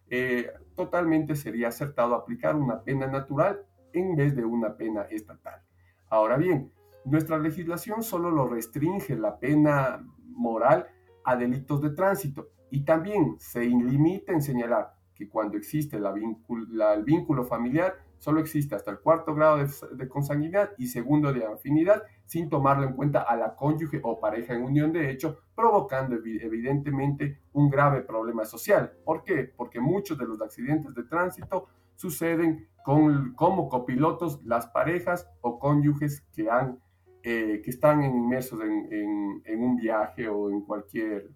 eh, 0.09 0.51
totalmente 0.75 1.37
sería 1.37 1.69
acertado 1.69 2.15
aplicar 2.15 2.57
una 2.57 2.83
pena 2.83 3.07
natural 3.07 3.61
en 3.93 4.17
vez 4.17 4.35
de 4.35 4.45
una 4.45 4.77
pena 4.77 5.03
estatal. 5.03 5.63
Ahora 6.09 6.37
bien, 6.37 6.73
nuestra 7.05 7.39
legislación 7.39 8.03
solo 8.03 8.31
lo 8.31 8.47
restringe 8.47 9.17
la 9.17 9.39
pena 9.39 10.05
moral 10.29 10.87
a 11.25 11.37
delitos 11.37 11.81
de 11.81 11.91
tránsito 11.91 12.49
y 12.71 12.85
también 12.85 13.37
se 13.39 13.61
limita 13.61 14.33
en 14.33 14.43
señalar 14.43 14.95
que 15.15 15.29
cuando 15.29 15.57
existe 15.57 15.99
el 15.99 17.05
vínculo 17.05 17.45
familiar 17.45 17.95
solo 18.21 18.41
existe 18.41 18.75
hasta 18.75 18.91
el 18.91 19.01
cuarto 19.01 19.35
grado 19.35 19.59
de, 19.93 20.09
consanguinidad 20.09 20.71
y 20.79 20.87
segundo 20.87 21.33
de 21.33 21.45
afinidad, 21.45 22.03
sin 22.27 22.49
tomarlo 22.49 22.87
en 22.87 22.93
cuenta 22.93 23.23
a 23.23 23.35
la 23.35 23.57
cónyuge 23.57 24.01
o 24.05 24.21
pareja 24.21 24.55
en 24.55 24.63
unión 24.63 24.93
de 24.93 25.11
hecho, 25.11 25.39
provocando 25.55 26.17
evidentemente 26.17 27.41
un 27.53 27.71
grave 27.71 28.03
problema 28.03 28.45
social. 28.45 28.93
¿Por 29.05 29.25
qué? 29.25 29.51
Porque 29.57 29.81
muchos 29.81 30.19
de 30.19 30.27
los 30.27 30.41
accidentes 30.41 30.95
de 30.95 31.03
tránsito 31.05 31.69
suceden 31.97 32.69
con, 32.85 33.35
como 33.35 33.69
copilotos 33.69 34.43
las 34.45 34.67
parejas 34.67 35.29
o 35.41 35.59
cónyuges 35.59 36.23
que, 36.35 36.51
han, 36.51 36.79
eh, 37.23 37.61
que 37.63 37.71
están 37.71 38.03
inmersos 38.03 38.61
en, 38.61 39.43
en, 39.45 39.63
un 39.63 39.77
viaje 39.77 40.29
o 40.29 40.51
en 40.51 40.63
cualquier 40.63 41.31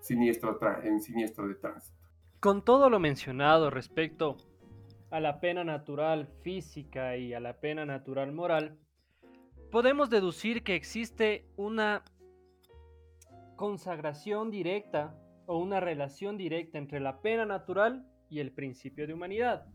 siniestro, 0.00 0.58
en 0.82 1.00
siniestro 1.00 1.48
de 1.48 1.54
tránsito. 1.54 1.98
Con 2.40 2.62
todo 2.62 2.90
lo 2.90 3.00
mencionado 3.00 3.70
respecto 3.70 4.36
a 5.10 5.20
la 5.20 5.40
pena 5.40 5.64
natural 5.64 6.26
física 6.42 7.16
y 7.16 7.32
a 7.32 7.40
la 7.40 7.58
pena 7.58 7.86
natural 7.86 8.32
moral, 8.32 8.78
podemos 9.70 10.10
deducir 10.10 10.62
que 10.62 10.74
existe 10.74 11.46
una 11.56 12.04
consagración 13.56 14.50
directa 14.50 15.16
o 15.46 15.58
una 15.58 15.80
relación 15.80 16.36
directa 16.36 16.78
entre 16.78 17.00
la 17.00 17.22
pena 17.22 17.46
natural 17.46 18.06
y 18.28 18.40
el 18.40 18.52
principio 18.52 19.06
de 19.06 19.14
humanidad. 19.14 19.66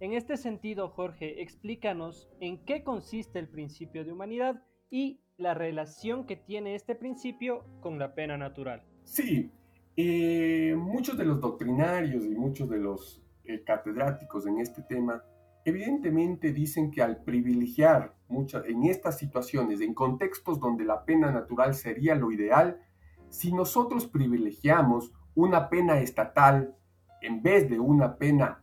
En 0.00 0.14
este 0.14 0.36
sentido, 0.36 0.88
Jorge, 0.88 1.42
explícanos 1.42 2.28
en 2.40 2.64
qué 2.64 2.82
consiste 2.82 3.38
el 3.38 3.48
principio 3.48 4.04
de 4.04 4.12
humanidad 4.12 4.62
y 4.90 5.20
la 5.36 5.54
relación 5.54 6.26
que 6.26 6.36
tiene 6.36 6.74
este 6.74 6.94
principio 6.94 7.64
con 7.80 7.98
la 7.98 8.14
pena 8.14 8.36
natural. 8.36 8.82
Sí, 9.04 9.50
eh, 9.96 10.74
muchos 10.76 11.16
de 11.16 11.24
los 11.24 11.40
doctrinarios 11.40 12.24
y 12.24 12.34
muchos 12.34 12.68
de 12.68 12.78
los 12.78 13.22
eh, 13.44 13.62
catedráticos 13.64 14.46
en 14.46 14.58
este 14.58 14.82
tema, 14.82 15.24
evidentemente 15.64 16.52
dicen 16.52 16.90
que 16.90 17.02
al 17.02 17.22
privilegiar 17.22 18.14
muchas, 18.28 18.64
en 18.66 18.84
estas 18.84 19.18
situaciones, 19.18 19.80
en 19.80 19.94
contextos 19.94 20.60
donde 20.60 20.84
la 20.84 21.04
pena 21.04 21.30
natural 21.30 21.74
sería 21.74 22.14
lo 22.14 22.30
ideal, 22.30 22.80
si 23.28 23.52
nosotros 23.52 24.06
privilegiamos 24.06 25.12
una 25.34 25.68
pena 25.68 26.00
estatal 26.00 26.76
en 27.22 27.42
vez 27.42 27.68
de 27.68 27.78
una 27.78 28.16
pena 28.16 28.62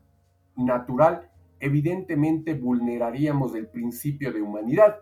natural, 0.55 1.29
evidentemente 1.60 2.53
vulneraríamos 2.53 3.55
el 3.55 3.67
principio 3.67 4.31
de 4.31 4.41
humanidad. 4.41 5.00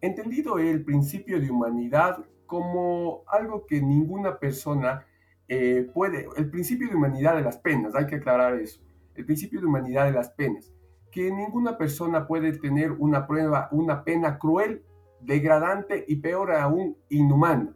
Entendido 0.00 0.58
el 0.58 0.84
principio 0.84 1.40
de 1.40 1.50
humanidad 1.50 2.24
como 2.46 3.24
algo 3.26 3.66
que 3.66 3.80
ninguna 3.82 4.38
persona 4.38 5.04
eh, 5.48 5.90
puede, 5.92 6.28
el 6.36 6.50
principio 6.50 6.88
de 6.88 6.96
humanidad 6.96 7.36
de 7.36 7.42
las 7.42 7.58
penas, 7.58 7.94
hay 7.94 8.06
que 8.06 8.16
aclarar 8.16 8.54
eso 8.54 8.80
el 9.18 9.26
principio 9.26 9.60
de 9.60 9.66
humanidad 9.66 10.06
de 10.06 10.12
las 10.12 10.30
penas, 10.30 10.72
que 11.10 11.32
ninguna 11.32 11.76
persona 11.76 12.28
puede 12.28 12.52
tener 12.52 12.92
una 12.92 13.26
prueba, 13.26 13.68
una 13.72 14.04
pena 14.04 14.38
cruel, 14.38 14.84
degradante 15.20 16.04
y 16.06 16.16
peor 16.16 16.52
aún 16.52 16.96
inhumana. 17.08 17.74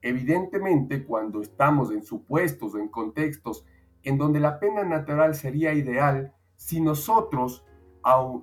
Evidentemente, 0.00 1.04
cuando 1.04 1.40
estamos 1.40 1.90
en 1.90 2.04
supuestos 2.04 2.74
o 2.74 2.78
en 2.78 2.86
contextos 2.86 3.66
en 4.04 4.16
donde 4.16 4.38
la 4.38 4.60
pena 4.60 4.84
natural 4.84 5.34
sería 5.34 5.74
ideal, 5.74 6.32
si 6.54 6.80
nosotros, 6.80 7.64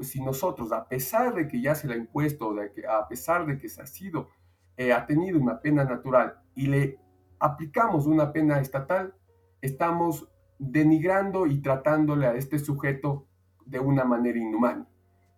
si 0.02 0.22
nosotros, 0.22 0.72
a 0.72 0.88
pesar 0.88 1.34
de 1.34 1.48
que 1.48 1.62
ya 1.62 1.76
se 1.76 1.88
la 1.88 1.94
ha 1.94 1.98
impuesto, 1.98 2.54
a 2.90 3.08
pesar 3.08 3.46
de 3.46 3.58
que 3.58 3.70
se 3.70 3.82
ha 3.82 3.86
sido 3.86 4.30
eh, 4.76 4.92
ha 4.92 5.06
tenido 5.06 5.40
una 5.40 5.62
pena 5.62 5.84
natural 5.84 6.36
y 6.56 6.66
le 6.66 7.00
aplicamos 7.40 8.08
una 8.08 8.32
pena 8.32 8.60
estatal, 8.60 9.14
estamos 9.62 10.28
denigrando 10.58 11.46
y 11.46 11.62
tratándole 11.62 12.26
a 12.26 12.36
este 12.36 12.58
sujeto 12.58 13.28
de 13.66 13.80
una 13.80 14.04
manera 14.04 14.40
inhumana. 14.40 14.88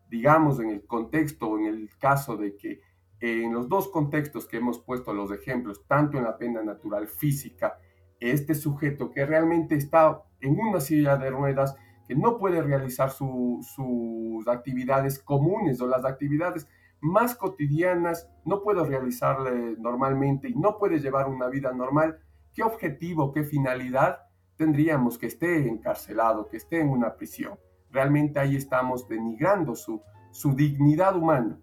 Digamos 0.10 0.60
en 0.60 0.70
el 0.70 0.86
contexto 0.86 1.58
en 1.58 1.65
el 1.65 1.89
caso 1.98 2.38
de 2.38 2.55
que 2.55 2.79
en 3.20 3.53
los 3.53 3.67
dos 3.67 3.89
contextos 3.89 4.48
que 4.48 4.58
hemos 4.58 4.79
puesto 4.79 5.13
los 5.13 5.32
ejemplos, 5.32 5.86
tanto 5.88 6.17
en 6.17 6.24
la 6.24 6.38
pena 6.38 6.63
natural 6.63 7.08
física, 7.08 7.77
este 8.20 8.55
sujeto 8.55 9.12
que 9.12 9.25
realmente 9.25 9.75
está 9.75 10.24
en 10.39 10.58
una 10.60 10.79
silla 10.79 11.17
de 11.17 11.29
ruedas, 11.29 11.75
que 12.07 12.15
no 12.15 12.38
puede 12.38 12.62
realizar 12.62 13.09
sus 13.09 14.47
actividades 14.47 15.19
comunes 15.19 15.81
o 15.81 15.88
las 15.88 16.05
actividades 16.05 16.67
más 17.01 17.35
cotidianas, 17.35 18.29
no 18.45 18.62
puede 18.62 18.83
realizarle 18.83 19.75
normalmente 19.77 20.50
y 20.50 20.55
no 20.55 20.77
puede 20.77 21.00
llevar 21.00 21.27
una 21.27 21.50
vida 21.50 21.71
normal, 21.74 22.19
¿qué 22.53 22.63
objetivo, 22.63 23.31
qué 23.31 23.43
finalidad 23.43 24.19
tendríamos 24.55 25.17
que 25.17 25.27
esté 25.27 25.67
encarcelado, 25.67 26.47
que 26.47 26.57
esté 26.57 26.79
en 26.79 26.89
una 26.89 27.15
prisión? 27.15 27.59
Realmente 27.91 28.39
ahí 28.39 28.55
estamos 28.55 29.07
denigrando 29.07 29.75
su, 29.75 30.01
su 30.31 30.53
dignidad 30.53 31.15
humana 31.15 31.59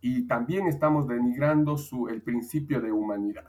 y 0.00 0.26
también 0.26 0.66
estamos 0.66 1.06
denigrando 1.06 1.76
su, 1.78 2.08
el 2.08 2.22
principio 2.22 2.80
de 2.80 2.92
humanidad. 2.92 3.48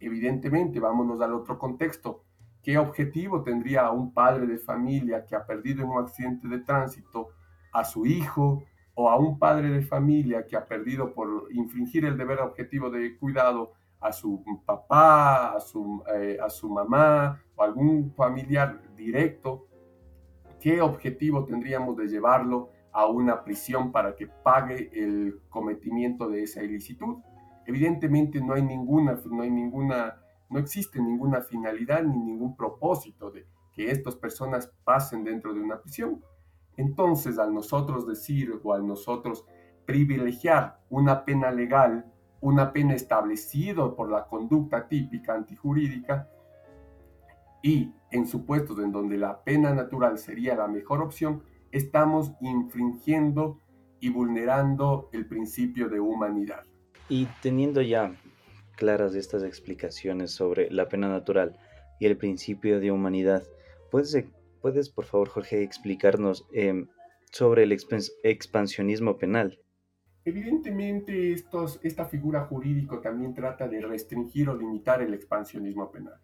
Evidentemente, 0.00 0.80
vámonos 0.80 1.20
al 1.20 1.32
otro 1.34 1.58
contexto. 1.58 2.24
¿Qué 2.62 2.78
objetivo 2.78 3.42
tendría 3.42 3.90
un 3.90 4.12
padre 4.12 4.46
de 4.46 4.58
familia 4.58 5.24
que 5.26 5.34
ha 5.34 5.44
perdido 5.46 5.82
en 5.82 5.90
un 5.90 6.02
accidente 6.02 6.48
de 6.48 6.60
tránsito 6.60 7.30
a 7.72 7.84
su 7.84 8.06
hijo 8.06 8.62
o 8.94 9.10
a 9.10 9.16
un 9.16 9.38
padre 9.38 9.70
de 9.70 9.82
familia 9.82 10.46
que 10.46 10.56
ha 10.56 10.66
perdido 10.66 11.12
por 11.12 11.48
infringir 11.52 12.04
el 12.04 12.16
deber 12.16 12.40
objetivo 12.40 12.90
de 12.90 13.16
cuidado 13.18 13.72
a 14.00 14.12
su 14.12 14.44
papá, 14.64 15.54
a 15.54 15.60
su, 15.60 16.02
eh, 16.14 16.38
a 16.42 16.48
su 16.50 16.68
mamá 16.68 17.42
o 17.56 17.62
algún 17.62 18.12
familiar 18.14 18.80
directo? 18.96 19.66
¿Qué 20.60 20.80
objetivo 20.80 21.44
tendríamos 21.44 21.96
de 21.96 22.06
llevarlo 22.06 22.70
a 22.92 23.06
una 23.06 23.42
prisión 23.42 23.90
para 23.90 24.14
que 24.14 24.26
pague 24.26 24.90
el 24.92 25.40
cometimiento 25.48 26.28
de 26.28 26.42
esa 26.42 26.62
ilicitud. 26.62 27.18
Evidentemente 27.66 28.40
no 28.40 28.54
hay 28.54 28.62
ninguna, 28.62 29.18
no 29.30 29.42
hay 29.42 29.50
ninguna, 29.50 30.21
no 30.52 30.58
existe 30.58 31.00
ninguna 31.00 31.40
finalidad 31.40 32.02
ni 32.02 32.18
ningún 32.18 32.56
propósito 32.56 33.30
de 33.30 33.46
que 33.74 33.90
estas 33.90 34.16
personas 34.16 34.70
pasen 34.84 35.24
dentro 35.24 35.54
de 35.54 35.60
una 35.60 35.80
prisión. 35.80 36.22
Entonces, 36.76 37.38
al 37.38 37.54
nosotros 37.54 38.06
decir 38.06 38.60
o 38.62 38.74
al 38.74 38.86
nosotros 38.86 39.46
privilegiar 39.86 40.78
una 40.90 41.24
pena 41.24 41.50
legal, 41.50 42.04
una 42.40 42.72
pena 42.72 42.94
establecida 42.94 43.94
por 43.94 44.10
la 44.10 44.26
conducta 44.26 44.88
típica 44.88 45.34
antijurídica, 45.34 46.28
y 47.62 47.92
en 48.10 48.26
supuestos 48.26 48.78
en 48.80 48.92
donde 48.92 49.16
la 49.16 49.42
pena 49.42 49.72
natural 49.72 50.18
sería 50.18 50.56
la 50.56 50.66
mejor 50.66 51.00
opción, 51.00 51.42
estamos 51.70 52.32
infringiendo 52.40 53.58
y 54.00 54.10
vulnerando 54.10 55.08
el 55.12 55.26
principio 55.26 55.88
de 55.88 56.00
humanidad. 56.00 56.64
Y 57.08 57.26
teniendo 57.40 57.80
ya 57.80 58.12
claras 58.76 59.14
estas 59.14 59.42
explicaciones 59.42 60.32
sobre 60.32 60.70
la 60.70 60.88
pena 60.88 61.08
natural 61.08 61.58
y 61.98 62.06
el 62.06 62.16
principio 62.16 62.80
de 62.80 62.90
humanidad, 62.90 63.42
¿puedes, 63.90 64.24
puedes 64.60 64.90
por 64.90 65.04
favor, 65.04 65.28
Jorge, 65.28 65.62
explicarnos 65.62 66.46
em, 66.52 66.88
sobre 67.30 67.62
el 67.62 67.72
expansionismo 67.72 69.18
penal? 69.18 69.58
Evidentemente, 70.24 71.32
esta 71.32 72.04
figura 72.06 72.44
jurídica 72.46 73.00
también 73.00 73.34
trata 73.34 73.66
de 73.66 73.80
restringir 73.80 74.48
o 74.48 74.56
limitar 74.56 75.02
el 75.02 75.14
expansionismo 75.14 75.90
penal. 75.90 76.20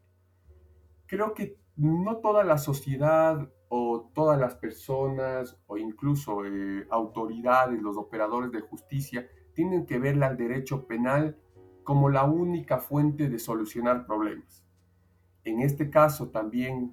Creo 1.07 1.35
que 1.35 1.57
no 1.77 2.19
toda 2.19 2.45
la 2.45 2.59
sociedad 2.59 3.51
o 3.69 4.11
todas 4.15 4.39
las 4.39 4.55
personas 4.57 5.61
o 5.67 5.77
incluso 5.79 6.45
eh, 6.45 6.87
autoridades, 6.91 7.81
los 7.83 7.97
operadores 7.97 8.53
de 8.53 8.61
justicia, 8.61 9.29
tienen 9.55 9.87
que 9.87 9.99
ver 9.99 10.23
al 10.23 10.37
derecho 10.37 10.87
penal 10.87 11.37
como 11.89 12.11
la 12.11 12.25
única 12.25 12.77
fuente 12.77 13.31
de 13.31 13.39
solucionar 13.39 14.05
problemas. 14.05 14.63
En 15.43 15.63
este 15.63 15.89
caso 15.89 16.29
también 16.29 16.91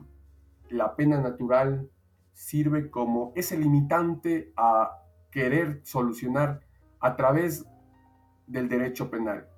la 0.69 0.95
pena 0.95 1.19
natural 1.19 1.91
sirve 2.31 2.89
como 2.89 3.33
ese 3.35 3.57
limitante 3.57 4.53
a 4.55 5.01
querer 5.31 5.81
solucionar 5.83 6.61
a 7.01 7.17
través 7.17 7.65
del 8.47 8.69
derecho 8.69 9.11
penal. 9.11 9.49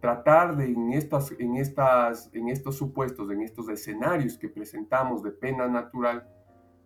Tratar 0.00 0.56
de 0.56 0.72
en, 0.72 0.92
estas, 0.92 1.30
en, 1.38 1.54
estas, 1.54 2.28
en 2.34 2.48
estos 2.48 2.76
supuestos, 2.76 3.30
en 3.30 3.42
estos 3.42 3.68
escenarios 3.68 4.36
que 4.38 4.48
presentamos 4.48 5.22
de 5.22 5.30
pena 5.30 5.68
natural, 5.68 6.26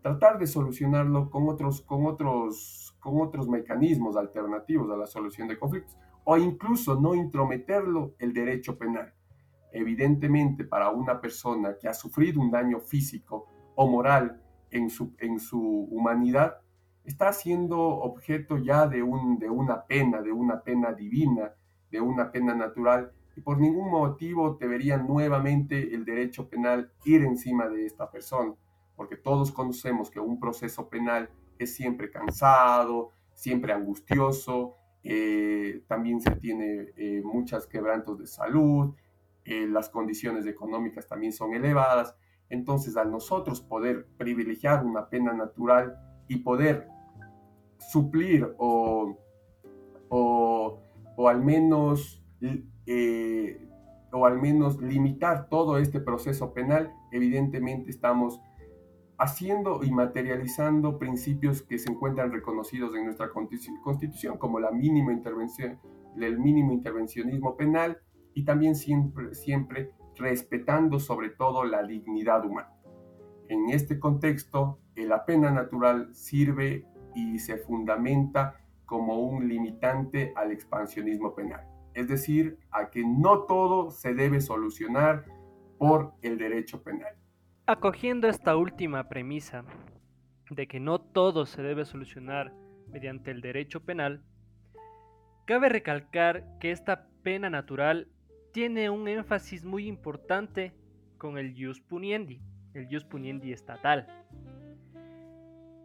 tratar 0.03 0.39
de 0.39 0.47
solucionarlo 0.47 1.31
con 1.31 1.49
otros, 1.49 1.81
con 1.81 2.05
otros, 2.05 2.99
con 3.01 3.23
otros 3.23 3.49
mecanismos 3.49 4.15
alternativos 4.15 4.91
a 4.91 4.97
la 4.99 5.07
solución 5.07 5.49
de 5.49 5.59
conflictos 5.59 5.97
o 6.25 6.37
incluso 6.37 7.01
no 7.01 7.15
intrometerlo 7.15 8.15
el 8.19 8.33
derecho 8.33 8.77
penal. 8.79 9.13
Evidentemente, 9.73 10.65
para 10.65 10.91
una 10.91 11.21
persona 11.21 11.77
que 11.81 11.89
ha 11.89 11.95
sufrido 11.95 12.41
un 12.41 12.51
daño 12.51 12.81
físico 12.81 13.47
o 13.75 13.89
moral 13.89 14.41
en 14.71 14.91
su, 14.91 15.15
en 15.19 15.39
su 15.39 15.61
humanidad, 15.61 16.59
está 17.05 17.33
siendo 17.33 17.81
objeto 17.81 18.57
ya 18.57 18.87
de, 18.87 19.03
un, 19.03 19.39
de 19.39 19.51
una 19.51 19.85
pena, 19.85 20.23
de 20.23 20.33
una 20.33 20.63
pena 20.63 20.93
divina, 20.93 21.53
de 21.91 22.01
una 22.01 22.31
pena 22.31 22.55
natural, 22.55 23.13
y 23.37 23.41
por 23.41 23.61
ningún 23.61 23.91
motivo 23.91 24.57
debería 24.61 24.97
nuevamente 24.97 25.95
el 25.95 26.05
derecho 26.05 26.49
penal 26.49 26.93
ir 27.05 27.23
encima 27.23 27.69
de 27.69 27.87
esta 27.87 28.11
persona 28.11 28.55
porque 28.97 29.17
todos 29.17 29.51
conocemos 29.53 30.11
que 30.11 30.21
un 30.21 30.39
proceso 30.39 30.89
penal 30.89 31.31
es 31.59 31.75
siempre 31.75 32.11
cansado, 32.11 33.11
siempre 33.35 33.73
angustioso, 33.73 34.77
eh, 35.07 35.85
también 35.87 36.23
se 36.23 36.31
tiene 36.37 36.89
eh, 36.97 37.21
muchos 37.23 37.67
quebrantos 37.67 38.19
de 38.19 38.27
salud, 38.27 38.95
eh, 39.45 39.67
las 39.67 39.91
condiciones 39.91 40.47
económicas 40.47 41.07
también 41.07 41.33
son 41.33 41.53
elevadas, 41.53 42.17
entonces 42.49 42.97
al 42.97 43.11
nosotros 43.11 43.61
poder 43.61 44.07
privilegiar 44.17 44.83
una 44.83 45.11
pena 45.11 45.35
natural 45.35 45.95
y 46.27 46.37
poder 46.37 46.89
suplir 47.79 48.55
o, 48.57 49.19
o, 50.09 50.81
o 51.17 51.29
al 51.29 51.45
menos 51.45 52.23
o 54.13 54.27
al 54.27 54.41
menos 54.41 54.81
limitar 54.81 55.49
todo 55.49 55.79
este 55.79 56.01
proceso 56.01 56.55
penal, 56.55 56.93
evidentemente 57.11 57.91
estamos 57.91 58.41
haciendo 59.19 59.83
y 59.83 59.91
materializando 59.91 60.99
principios 60.99 61.63
que 61.63 61.79
se 61.79 61.91
encuentran 61.91 62.33
reconocidos 62.33 62.95
en 62.97 63.05
nuestra 63.05 63.31
constitución, 63.31 64.39
como 64.39 64.59
el 64.59 64.73
mínimo 64.73 65.11
intervencionismo 66.73 67.57
penal 67.57 67.99
y 68.35 68.45
también 68.45 68.75
siempre, 68.75 69.35
siempre 69.35 69.93
respetando 70.17 70.99
sobre 70.99 71.31
todo 71.31 71.65
la 71.65 71.83
dignidad 71.85 72.45
humana. 72.45 72.71
En 73.49 73.71
este 73.71 73.99
contexto, 73.99 74.79
la 74.97 75.25
pena 75.25 75.51
natural 75.51 76.15
sirve 76.15 76.87
y 77.15 77.39
se 77.39 77.59
fundamenta 77.59 78.61
como 78.85 79.21
un 79.21 79.49
limitante 79.49 80.33
al 80.37 80.51
expansionismo 80.53 81.35
penal, 81.35 81.67
es 81.95 82.09
decir, 82.09 82.59
a 82.71 82.91
que 82.91 83.05
no 83.05 83.41
todo 83.45 83.91
se 83.91 84.15
debe 84.15 84.41
solucionar 84.41 85.25
por 85.79 86.15
el 86.23 86.39
derecho 86.39 86.83
penal. 86.83 87.15
Acogiendo 87.67 88.29
esta 88.29 88.57
última 88.57 89.09
premisa 89.09 89.65
de 90.51 90.69
que 90.69 90.81
no 90.81 91.01
todo 91.01 91.47
se 91.47 91.63
debe 91.63 91.87
solucionar 91.87 92.53
mediante 92.89 93.31
el 93.31 93.41
derecho 93.41 93.83
penal, 93.83 94.23
cabe 95.47 95.71
recalcar 95.71 96.45
que 96.61 96.73
esta 96.73 97.09
pena 97.23 97.49
natural 97.49 98.09
tiene 98.53 98.91
un 98.91 99.09
énfasis 99.09 99.65
muy 99.65 99.87
importante 99.87 100.75
con 101.17 101.39
el 101.39 101.55
jus 101.57 101.81
puniendi, 101.81 102.43
el 102.75 102.87
jus 102.87 103.07
puniendi 103.07 103.55
estatal. 103.55 104.09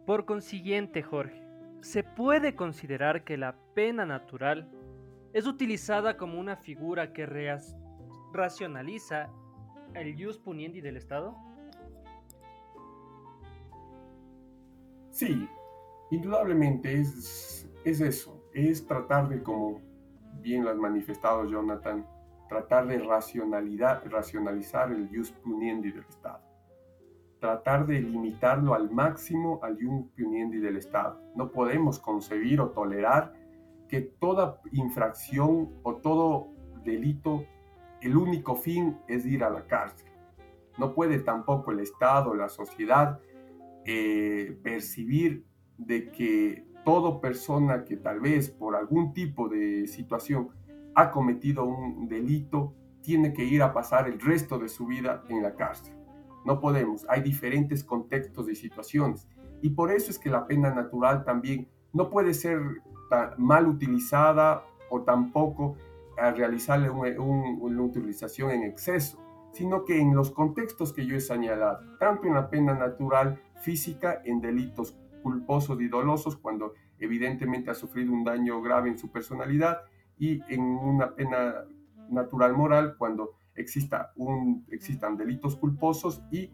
Por 0.04 0.26
consiguiente, 0.26 1.02
Jorge, 1.02 1.42
se 1.80 2.04
puede 2.04 2.54
considerar 2.54 3.24
que 3.24 3.38
la 3.38 3.56
pena 3.74 4.04
natural 4.04 4.70
es 5.32 5.46
utilizada 5.46 6.18
como 6.18 6.38
una 6.38 6.56
figura 6.56 7.14
que 7.14 7.24
racionaliza 8.34 9.30
el 9.94 10.22
jus 10.22 10.38
puniendi 10.38 10.82
del 10.82 10.98
Estado? 10.98 11.49
Sí, 15.20 15.46
indudablemente 16.10 16.98
es, 16.98 17.70
es 17.84 18.00
eso, 18.00 18.42
es 18.54 18.86
tratar 18.86 19.28
de, 19.28 19.42
como 19.42 19.82
bien 20.40 20.64
lo 20.64 20.70
has 20.70 20.78
manifestado 20.78 21.44
Jonathan, 21.44 22.06
tratar 22.48 22.86
de 22.86 23.00
racionalidad, 23.00 24.02
racionalizar 24.06 24.90
el 24.90 25.10
jus 25.14 25.30
puniendi 25.30 25.92
del 25.92 26.06
Estado. 26.08 26.40
Tratar 27.38 27.86
de 27.86 28.00
limitarlo 28.00 28.72
al 28.72 28.90
máximo 28.90 29.60
al 29.62 29.74
jus 29.74 30.06
puniendi 30.16 30.58
del 30.58 30.78
Estado. 30.78 31.20
No 31.36 31.52
podemos 31.52 31.98
concebir 31.98 32.58
o 32.62 32.70
tolerar 32.70 33.34
que 33.90 34.00
toda 34.00 34.62
infracción 34.72 35.68
o 35.82 35.96
todo 35.96 36.48
delito, 36.82 37.44
el 38.00 38.16
único 38.16 38.56
fin 38.56 38.96
es 39.06 39.26
ir 39.26 39.44
a 39.44 39.50
la 39.50 39.66
cárcel. 39.66 40.10
No 40.78 40.94
puede 40.94 41.18
tampoco 41.18 41.72
el 41.72 41.80
Estado, 41.80 42.34
la 42.34 42.48
sociedad, 42.48 43.20
eh, 43.92 44.56
percibir 44.62 45.44
de 45.76 46.12
que 46.12 46.64
toda 46.84 47.20
persona 47.20 47.84
que 47.84 47.96
tal 47.96 48.20
vez 48.20 48.48
por 48.48 48.76
algún 48.76 49.12
tipo 49.12 49.48
de 49.48 49.88
situación 49.88 50.50
ha 50.94 51.10
cometido 51.10 51.64
un 51.64 52.06
delito 52.08 52.72
tiene 53.02 53.32
que 53.32 53.42
ir 53.42 53.64
a 53.64 53.72
pasar 53.72 54.06
el 54.06 54.20
resto 54.20 54.60
de 54.60 54.68
su 54.68 54.86
vida 54.86 55.24
en 55.28 55.42
la 55.42 55.56
cárcel. 55.56 55.92
No 56.44 56.60
podemos, 56.60 57.04
hay 57.08 57.20
diferentes 57.22 57.82
contextos 57.82 58.48
y 58.48 58.54
situaciones. 58.54 59.26
Y 59.60 59.70
por 59.70 59.90
eso 59.90 60.12
es 60.12 60.20
que 60.20 60.30
la 60.30 60.46
pena 60.46 60.72
natural 60.72 61.24
también 61.24 61.66
no 61.92 62.10
puede 62.10 62.32
ser 62.32 62.60
mal 63.38 63.66
utilizada 63.66 64.62
o 64.88 65.02
tampoco 65.02 65.74
a 66.16 66.30
realizarle 66.30 66.90
una 66.90 67.82
utilización 67.82 68.52
en 68.52 68.62
exceso, 68.62 69.18
sino 69.52 69.84
que 69.84 69.98
en 69.98 70.14
los 70.14 70.30
contextos 70.30 70.92
que 70.92 71.04
yo 71.04 71.16
he 71.16 71.20
señalado, 71.20 71.80
tanto 71.98 72.28
en 72.28 72.34
la 72.34 72.48
pena 72.48 72.74
natural 72.74 73.40
física, 73.60 74.22
en 74.24 74.40
delitos 74.40 74.96
culposos 75.22 75.80
y 75.80 75.88
dolosos, 75.88 76.36
cuando 76.36 76.74
evidentemente 76.98 77.70
ha 77.70 77.74
sufrido 77.74 78.12
un 78.12 78.24
daño 78.24 78.60
grave 78.62 78.88
en 78.88 78.98
su 78.98 79.10
personalidad, 79.10 79.80
y 80.18 80.42
en 80.52 80.60
una 80.60 81.14
pena 81.14 81.64
natural 82.10 82.54
moral, 82.54 82.96
cuando 82.98 83.32
exista 83.54 84.12
un, 84.16 84.66
existan 84.70 85.16
delitos 85.16 85.56
culposos 85.56 86.22
y 86.30 86.50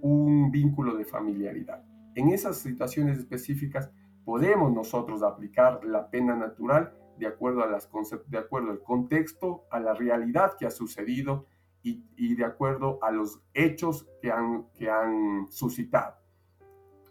un 0.00 0.50
vínculo 0.50 0.96
de 0.96 1.04
familiaridad. 1.04 1.84
En 2.14 2.30
esas 2.30 2.56
situaciones 2.56 3.18
específicas 3.18 3.90
podemos 4.24 4.72
nosotros 4.72 5.22
aplicar 5.22 5.84
la 5.84 6.08
pena 6.10 6.34
natural 6.34 6.94
de 7.18 7.26
acuerdo, 7.26 7.62
a 7.62 7.66
las 7.66 7.90
de 8.28 8.38
acuerdo 8.38 8.70
al 8.70 8.82
contexto, 8.82 9.64
a 9.70 9.78
la 9.78 9.92
realidad 9.92 10.52
que 10.58 10.64
ha 10.64 10.70
sucedido 10.70 11.44
y, 11.82 12.02
y 12.16 12.34
de 12.34 12.46
acuerdo 12.46 12.98
a 13.02 13.10
los 13.10 13.42
hechos 13.52 14.08
que 14.22 14.32
han, 14.32 14.66
que 14.72 14.88
han 14.88 15.46
suscitado. 15.50 16.19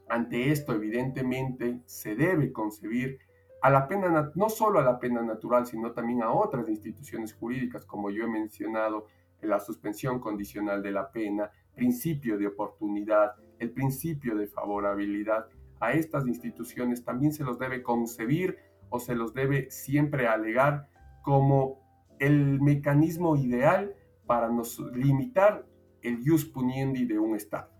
Ante 0.10 0.52
esto, 0.52 0.74
evidentemente, 0.74 1.82
se 1.86 2.16
debe 2.16 2.52
concebir 2.52 3.20
a 3.62 3.70
la 3.70 3.88
pena, 3.88 4.32
no 4.36 4.50
solo 4.50 4.80
a 4.80 4.84
la 4.84 5.00
pena 5.00 5.22
natural, 5.22 5.68
sino 5.68 5.92
también 5.92 6.24
a 6.24 6.32
otras 6.32 6.68
instituciones 6.68 7.34
jurídicas, 7.34 7.86
como 7.86 8.10
yo 8.10 8.24
he 8.24 8.28
mencionado, 8.28 9.06
la 9.42 9.60
suspensión 9.60 10.20
condicional 10.20 10.82
de 10.82 10.92
la 10.92 11.12
pena, 11.12 11.52
principio 11.76 12.38
de 12.38 12.48
oportunidad, 12.48 13.36
el 13.58 13.72
principio 13.72 14.36
de 14.36 14.48
favorabilidad. 14.48 15.48
A 15.80 15.94
estas 15.94 16.28
instituciones 16.28 17.06
también 17.06 17.32
se 17.32 17.44
los 17.44 17.58
debe 17.58 17.84
concebir 17.84 18.58
o 18.90 19.00
se 19.00 19.16
los 19.16 19.34
debe 19.34 19.70
siempre 19.72 20.28
alegar 20.28 20.90
como 21.24 21.80
el 22.20 22.60
mecanismo 22.60 23.38
ideal 23.38 23.96
para 24.26 24.50
nos 24.50 24.80
limitar 24.94 25.66
el 26.02 26.22
jus 26.26 26.46
puniendi 26.46 27.06
de 27.06 27.20
un 27.20 27.36
Estado. 27.36 27.79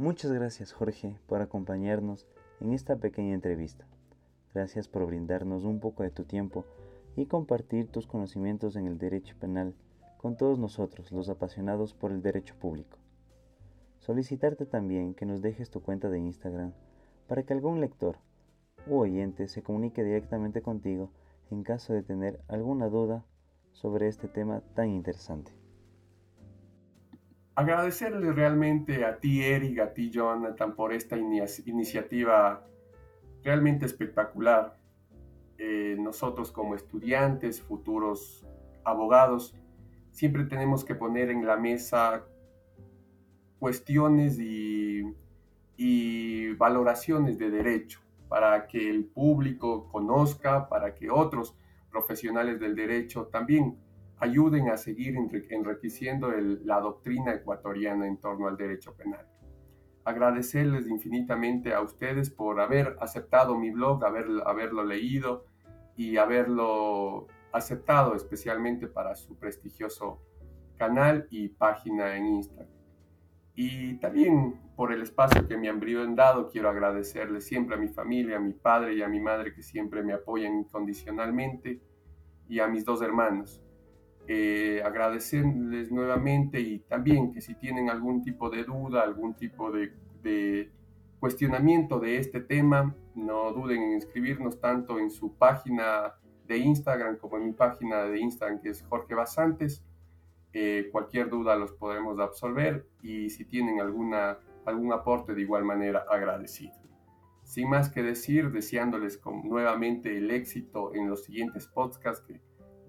Muchas 0.00 0.32
gracias 0.32 0.72
Jorge 0.72 1.14
por 1.26 1.42
acompañarnos 1.42 2.26
en 2.62 2.72
esta 2.72 2.96
pequeña 2.96 3.34
entrevista. 3.34 3.84
Gracias 4.54 4.88
por 4.88 5.04
brindarnos 5.04 5.64
un 5.64 5.78
poco 5.78 6.04
de 6.04 6.10
tu 6.10 6.24
tiempo 6.24 6.64
y 7.16 7.26
compartir 7.26 7.86
tus 7.88 8.06
conocimientos 8.06 8.76
en 8.76 8.86
el 8.86 8.96
derecho 8.96 9.36
penal 9.38 9.74
con 10.16 10.38
todos 10.38 10.58
nosotros, 10.58 11.12
los 11.12 11.28
apasionados 11.28 11.92
por 11.92 12.12
el 12.12 12.22
derecho 12.22 12.54
público. 12.58 12.96
Solicitarte 13.98 14.64
también 14.64 15.12
que 15.12 15.26
nos 15.26 15.42
dejes 15.42 15.68
tu 15.68 15.82
cuenta 15.82 16.08
de 16.08 16.18
Instagram 16.18 16.72
para 17.28 17.42
que 17.42 17.52
algún 17.52 17.82
lector 17.82 18.16
u 18.86 19.00
oyente 19.00 19.48
se 19.48 19.62
comunique 19.62 20.02
directamente 20.02 20.62
contigo 20.62 21.10
en 21.50 21.62
caso 21.62 21.92
de 21.92 22.02
tener 22.02 22.40
alguna 22.48 22.88
duda 22.88 23.26
sobre 23.72 24.08
este 24.08 24.28
tema 24.28 24.62
tan 24.72 24.88
interesante. 24.88 25.59
Agradecerle 27.60 28.32
realmente 28.32 29.04
a 29.04 29.20
ti, 29.20 29.44
Eric, 29.44 29.80
a 29.80 29.92
ti, 29.92 30.08
Jonathan, 30.08 30.74
por 30.74 30.94
esta 30.94 31.18
iniciativa 31.18 32.66
realmente 33.44 33.84
espectacular. 33.84 34.78
Eh, 35.58 35.94
nosotros 35.98 36.52
como 36.52 36.74
estudiantes, 36.74 37.60
futuros 37.60 38.46
abogados, 38.82 39.54
siempre 40.10 40.44
tenemos 40.44 40.86
que 40.86 40.94
poner 40.94 41.28
en 41.28 41.44
la 41.44 41.58
mesa 41.58 42.24
cuestiones 43.58 44.38
y, 44.38 45.02
y 45.76 46.54
valoraciones 46.54 47.36
de 47.36 47.50
derecho 47.50 48.00
para 48.30 48.68
que 48.68 48.88
el 48.88 49.04
público 49.04 49.86
conozca, 49.92 50.66
para 50.66 50.94
que 50.94 51.10
otros 51.10 51.54
profesionales 51.90 52.58
del 52.58 52.74
derecho 52.74 53.26
también 53.26 53.76
ayuden 54.20 54.68
a 54.68 54.76
seguir 54.76 55.14
enriqueciendo 55.16 56.30
la 56.64 56.80
doctrina 56.80 57.34
ecuatoriana 57.34 58.06
en 58.06 58.18
torno 58.18 58.48
al 58.48 58.56
derecho 58.56 58.94
penal. 58.94 59.26
Agradecerles 60.04 60.86
infinitamente 60.86 61.74
a 61.74 61.80
ustedes 61.80 62.30
por 62.30 62.60
haber 62.60 62.96
aceptado 63.00 63.56
mi 63.58 63.70
blog, 63.70 64.04
haber, 64.04 64.26
haberlo 64.44 64.84
leído 64.84 65.46
y 65.96 66.18
haberlo 66.18 67.26
aceptado 67.52 68.14
especialmente 68.14 68.86
para 68.88 69.14
su 69.14 69.38
prestigioso 69.38 70.20
canal 70.76 71.26
y 71.30 71.48
página 71.48 72.16
en 72.16 72.26
Instagram. 72.26 72.80
Y 73.54 73.98
también 73.98 74.54
por 74.76 74.92
el 74.92 75.02
espacio 75.02 75.46
que 75.46 75.56
me 75.56 75.68
han 75.68 76.14
dado, 76.14 76.48
quiero 76.48 76.70
agradecerle 76.70 77.40
siempre 77.40 77.76
a 77.76 77.78
mi 77.78 77.88
familia, 77.88 78.36
a 78.36 78.40
mi 78.40 78.52
padre 78.52 78.94
y 78.94 79.02
a 79.02 79.08
mi 79.08 79.20
madre 79.20 79.52
que 79.54 79.62
siempre 79.62 80.02
me 80.02 80.12
apoyan 80.12 80.54
incondicionalmente 80.54 81.82
y 82.48 82.60
a 82.60 82.68
mis 82.68 82.84
dos 82.84 83.02
hermanos. 83.02 83.62
Eh, 84.26 84.80
agradecerles 84.84 85.90
nuevamente 85.90 86.60
y 86.60 86.78
también 86.80 87.32
que 87.32 87.40
si 87.40 87.54
tienen 87.56 87.90
algún 87.90 88.22
tipo 88.22 88.48
de 88.48 88.64
duda, 88.64 89.02
algún 89.02 89.34
tipo 89.34 89.72
de, 89.72 89.92
de 90.22 90.70
cuestionamiento 91.18 91.98
de 91.98 92.18
este 92.18 92.40
tema, 92.40 92.94
no 93.14 93.52
duden 93.52 93.82
en 93.82 93.92
escribirnos 93.94 94.60
tanto 94.60 94.98
en 95.00 95.10
su 95.10 95.34
página 95.34 96.14
de 96.46 96.58
Instagram 96.58 97.16
como 97.16 97.38
en 97.38 97.46
mi 97.46 97.52
página 97.52 98.04
de 98.04 98.20
Instagram 98.20 98.60
que 98.60 98.70
es 98.70 98.82
Jorge 98.82 99.14
Basantes 99.14 99.84
eh, 100.52 100.88
cualquier 100.90 101.30
duda 101.30 101.54
los 101.54 101.72
podemos 101.72 102.18
absolver 102.18 102.88
y 103.02 103.30
si 103.30 103.44
tienen 103.44 103.80
alguna, 103.80 104.38
algún 104.64 104.92
aporte 104.92 105.32
de 105.32 105.42
igual 105.42 105.64
manera 105.64 106.04
agradecido. 106.10 106.74
Sin 107.44 107.70
más 107.70 107.88
que 107.88 108.02
decir, 108.02 108.50
deseándoles 108.50 109.20
nuevamente 109.44 110.16
el 110.16 110.30
éxito 110.30 110.92
en 110.94 111.08
los 111.08 111.24
siguientes 111.24 111.68
podcasts 111.68 112.24
que 112.26 112.40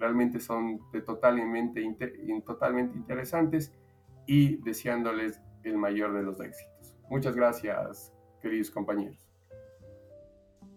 realmente 0.01 0.39
son 0.39 0.81
de 0.91 1.01
totalmente, 1.01 1.81
totalmente 2.45 2.97
interesantes 2.97 3.71
y 4.25 4.57
deseándoles 4.57 5.39
el 5.63 5.77
mayor 5.77 6.13
de 6.13 6.23
los 6.23 6.41
éxitos. 6.41 6.97
Muchas 7.09 7.35
gracias, 7.35 8.11
queridos 8.41 8.71
compañeros. 8.71 9.17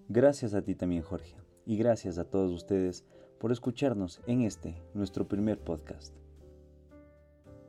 Gracias 0.08 0.54
a 0.54 0.62
ti 0.62 0.74
también, 0.74 1.02
Jorge, 1.02 1.34
y 1.64 1.78
gracias 1.78 2.18
a 2.18 2.28
todos 2.28 2.52
ustedes 2.52 3.06
por 3.40 3.50
escucharnos 3.50 4.20
en 4.26 4.42
este, 4.42 4.82
nuestro 4.92 5.26
primer 5.26 5.58
podcast. 5.58 6.14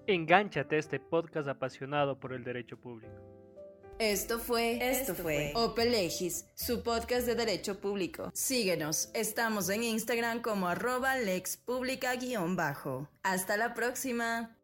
Engánchate 0.08 0.76
a 0.76 0.80
este 0.80 1.00
podcast 1.00 1.48
apasionado 1.48 2.20
por 2.20 2.34
el 2.34 2.44
derecho 2.44 2.78
público. 2.78 3.35
Esto 4.00 4.40
fue, 4.40 4.78
esto 4.82 5.16
fue 5.16 5.54
Opelegis, 5.56 6.46
su 6.54 6.84
podcast 6.84 7.26
de 7.26 7.36
derecho 7.36 7.80
público. 7.80 8.30
Síguenos, 8.34 9.10
estamos 9.14 9.70
en 9.70 9.84
Instagram 9.84 10.42
como 10.42 10.68
arroba 10.68 11.16
lexpublica-bajo. 11.16 13.08
Hasta 13.24 13.56
la 13.56 13.74
próxima. 13.74 14.55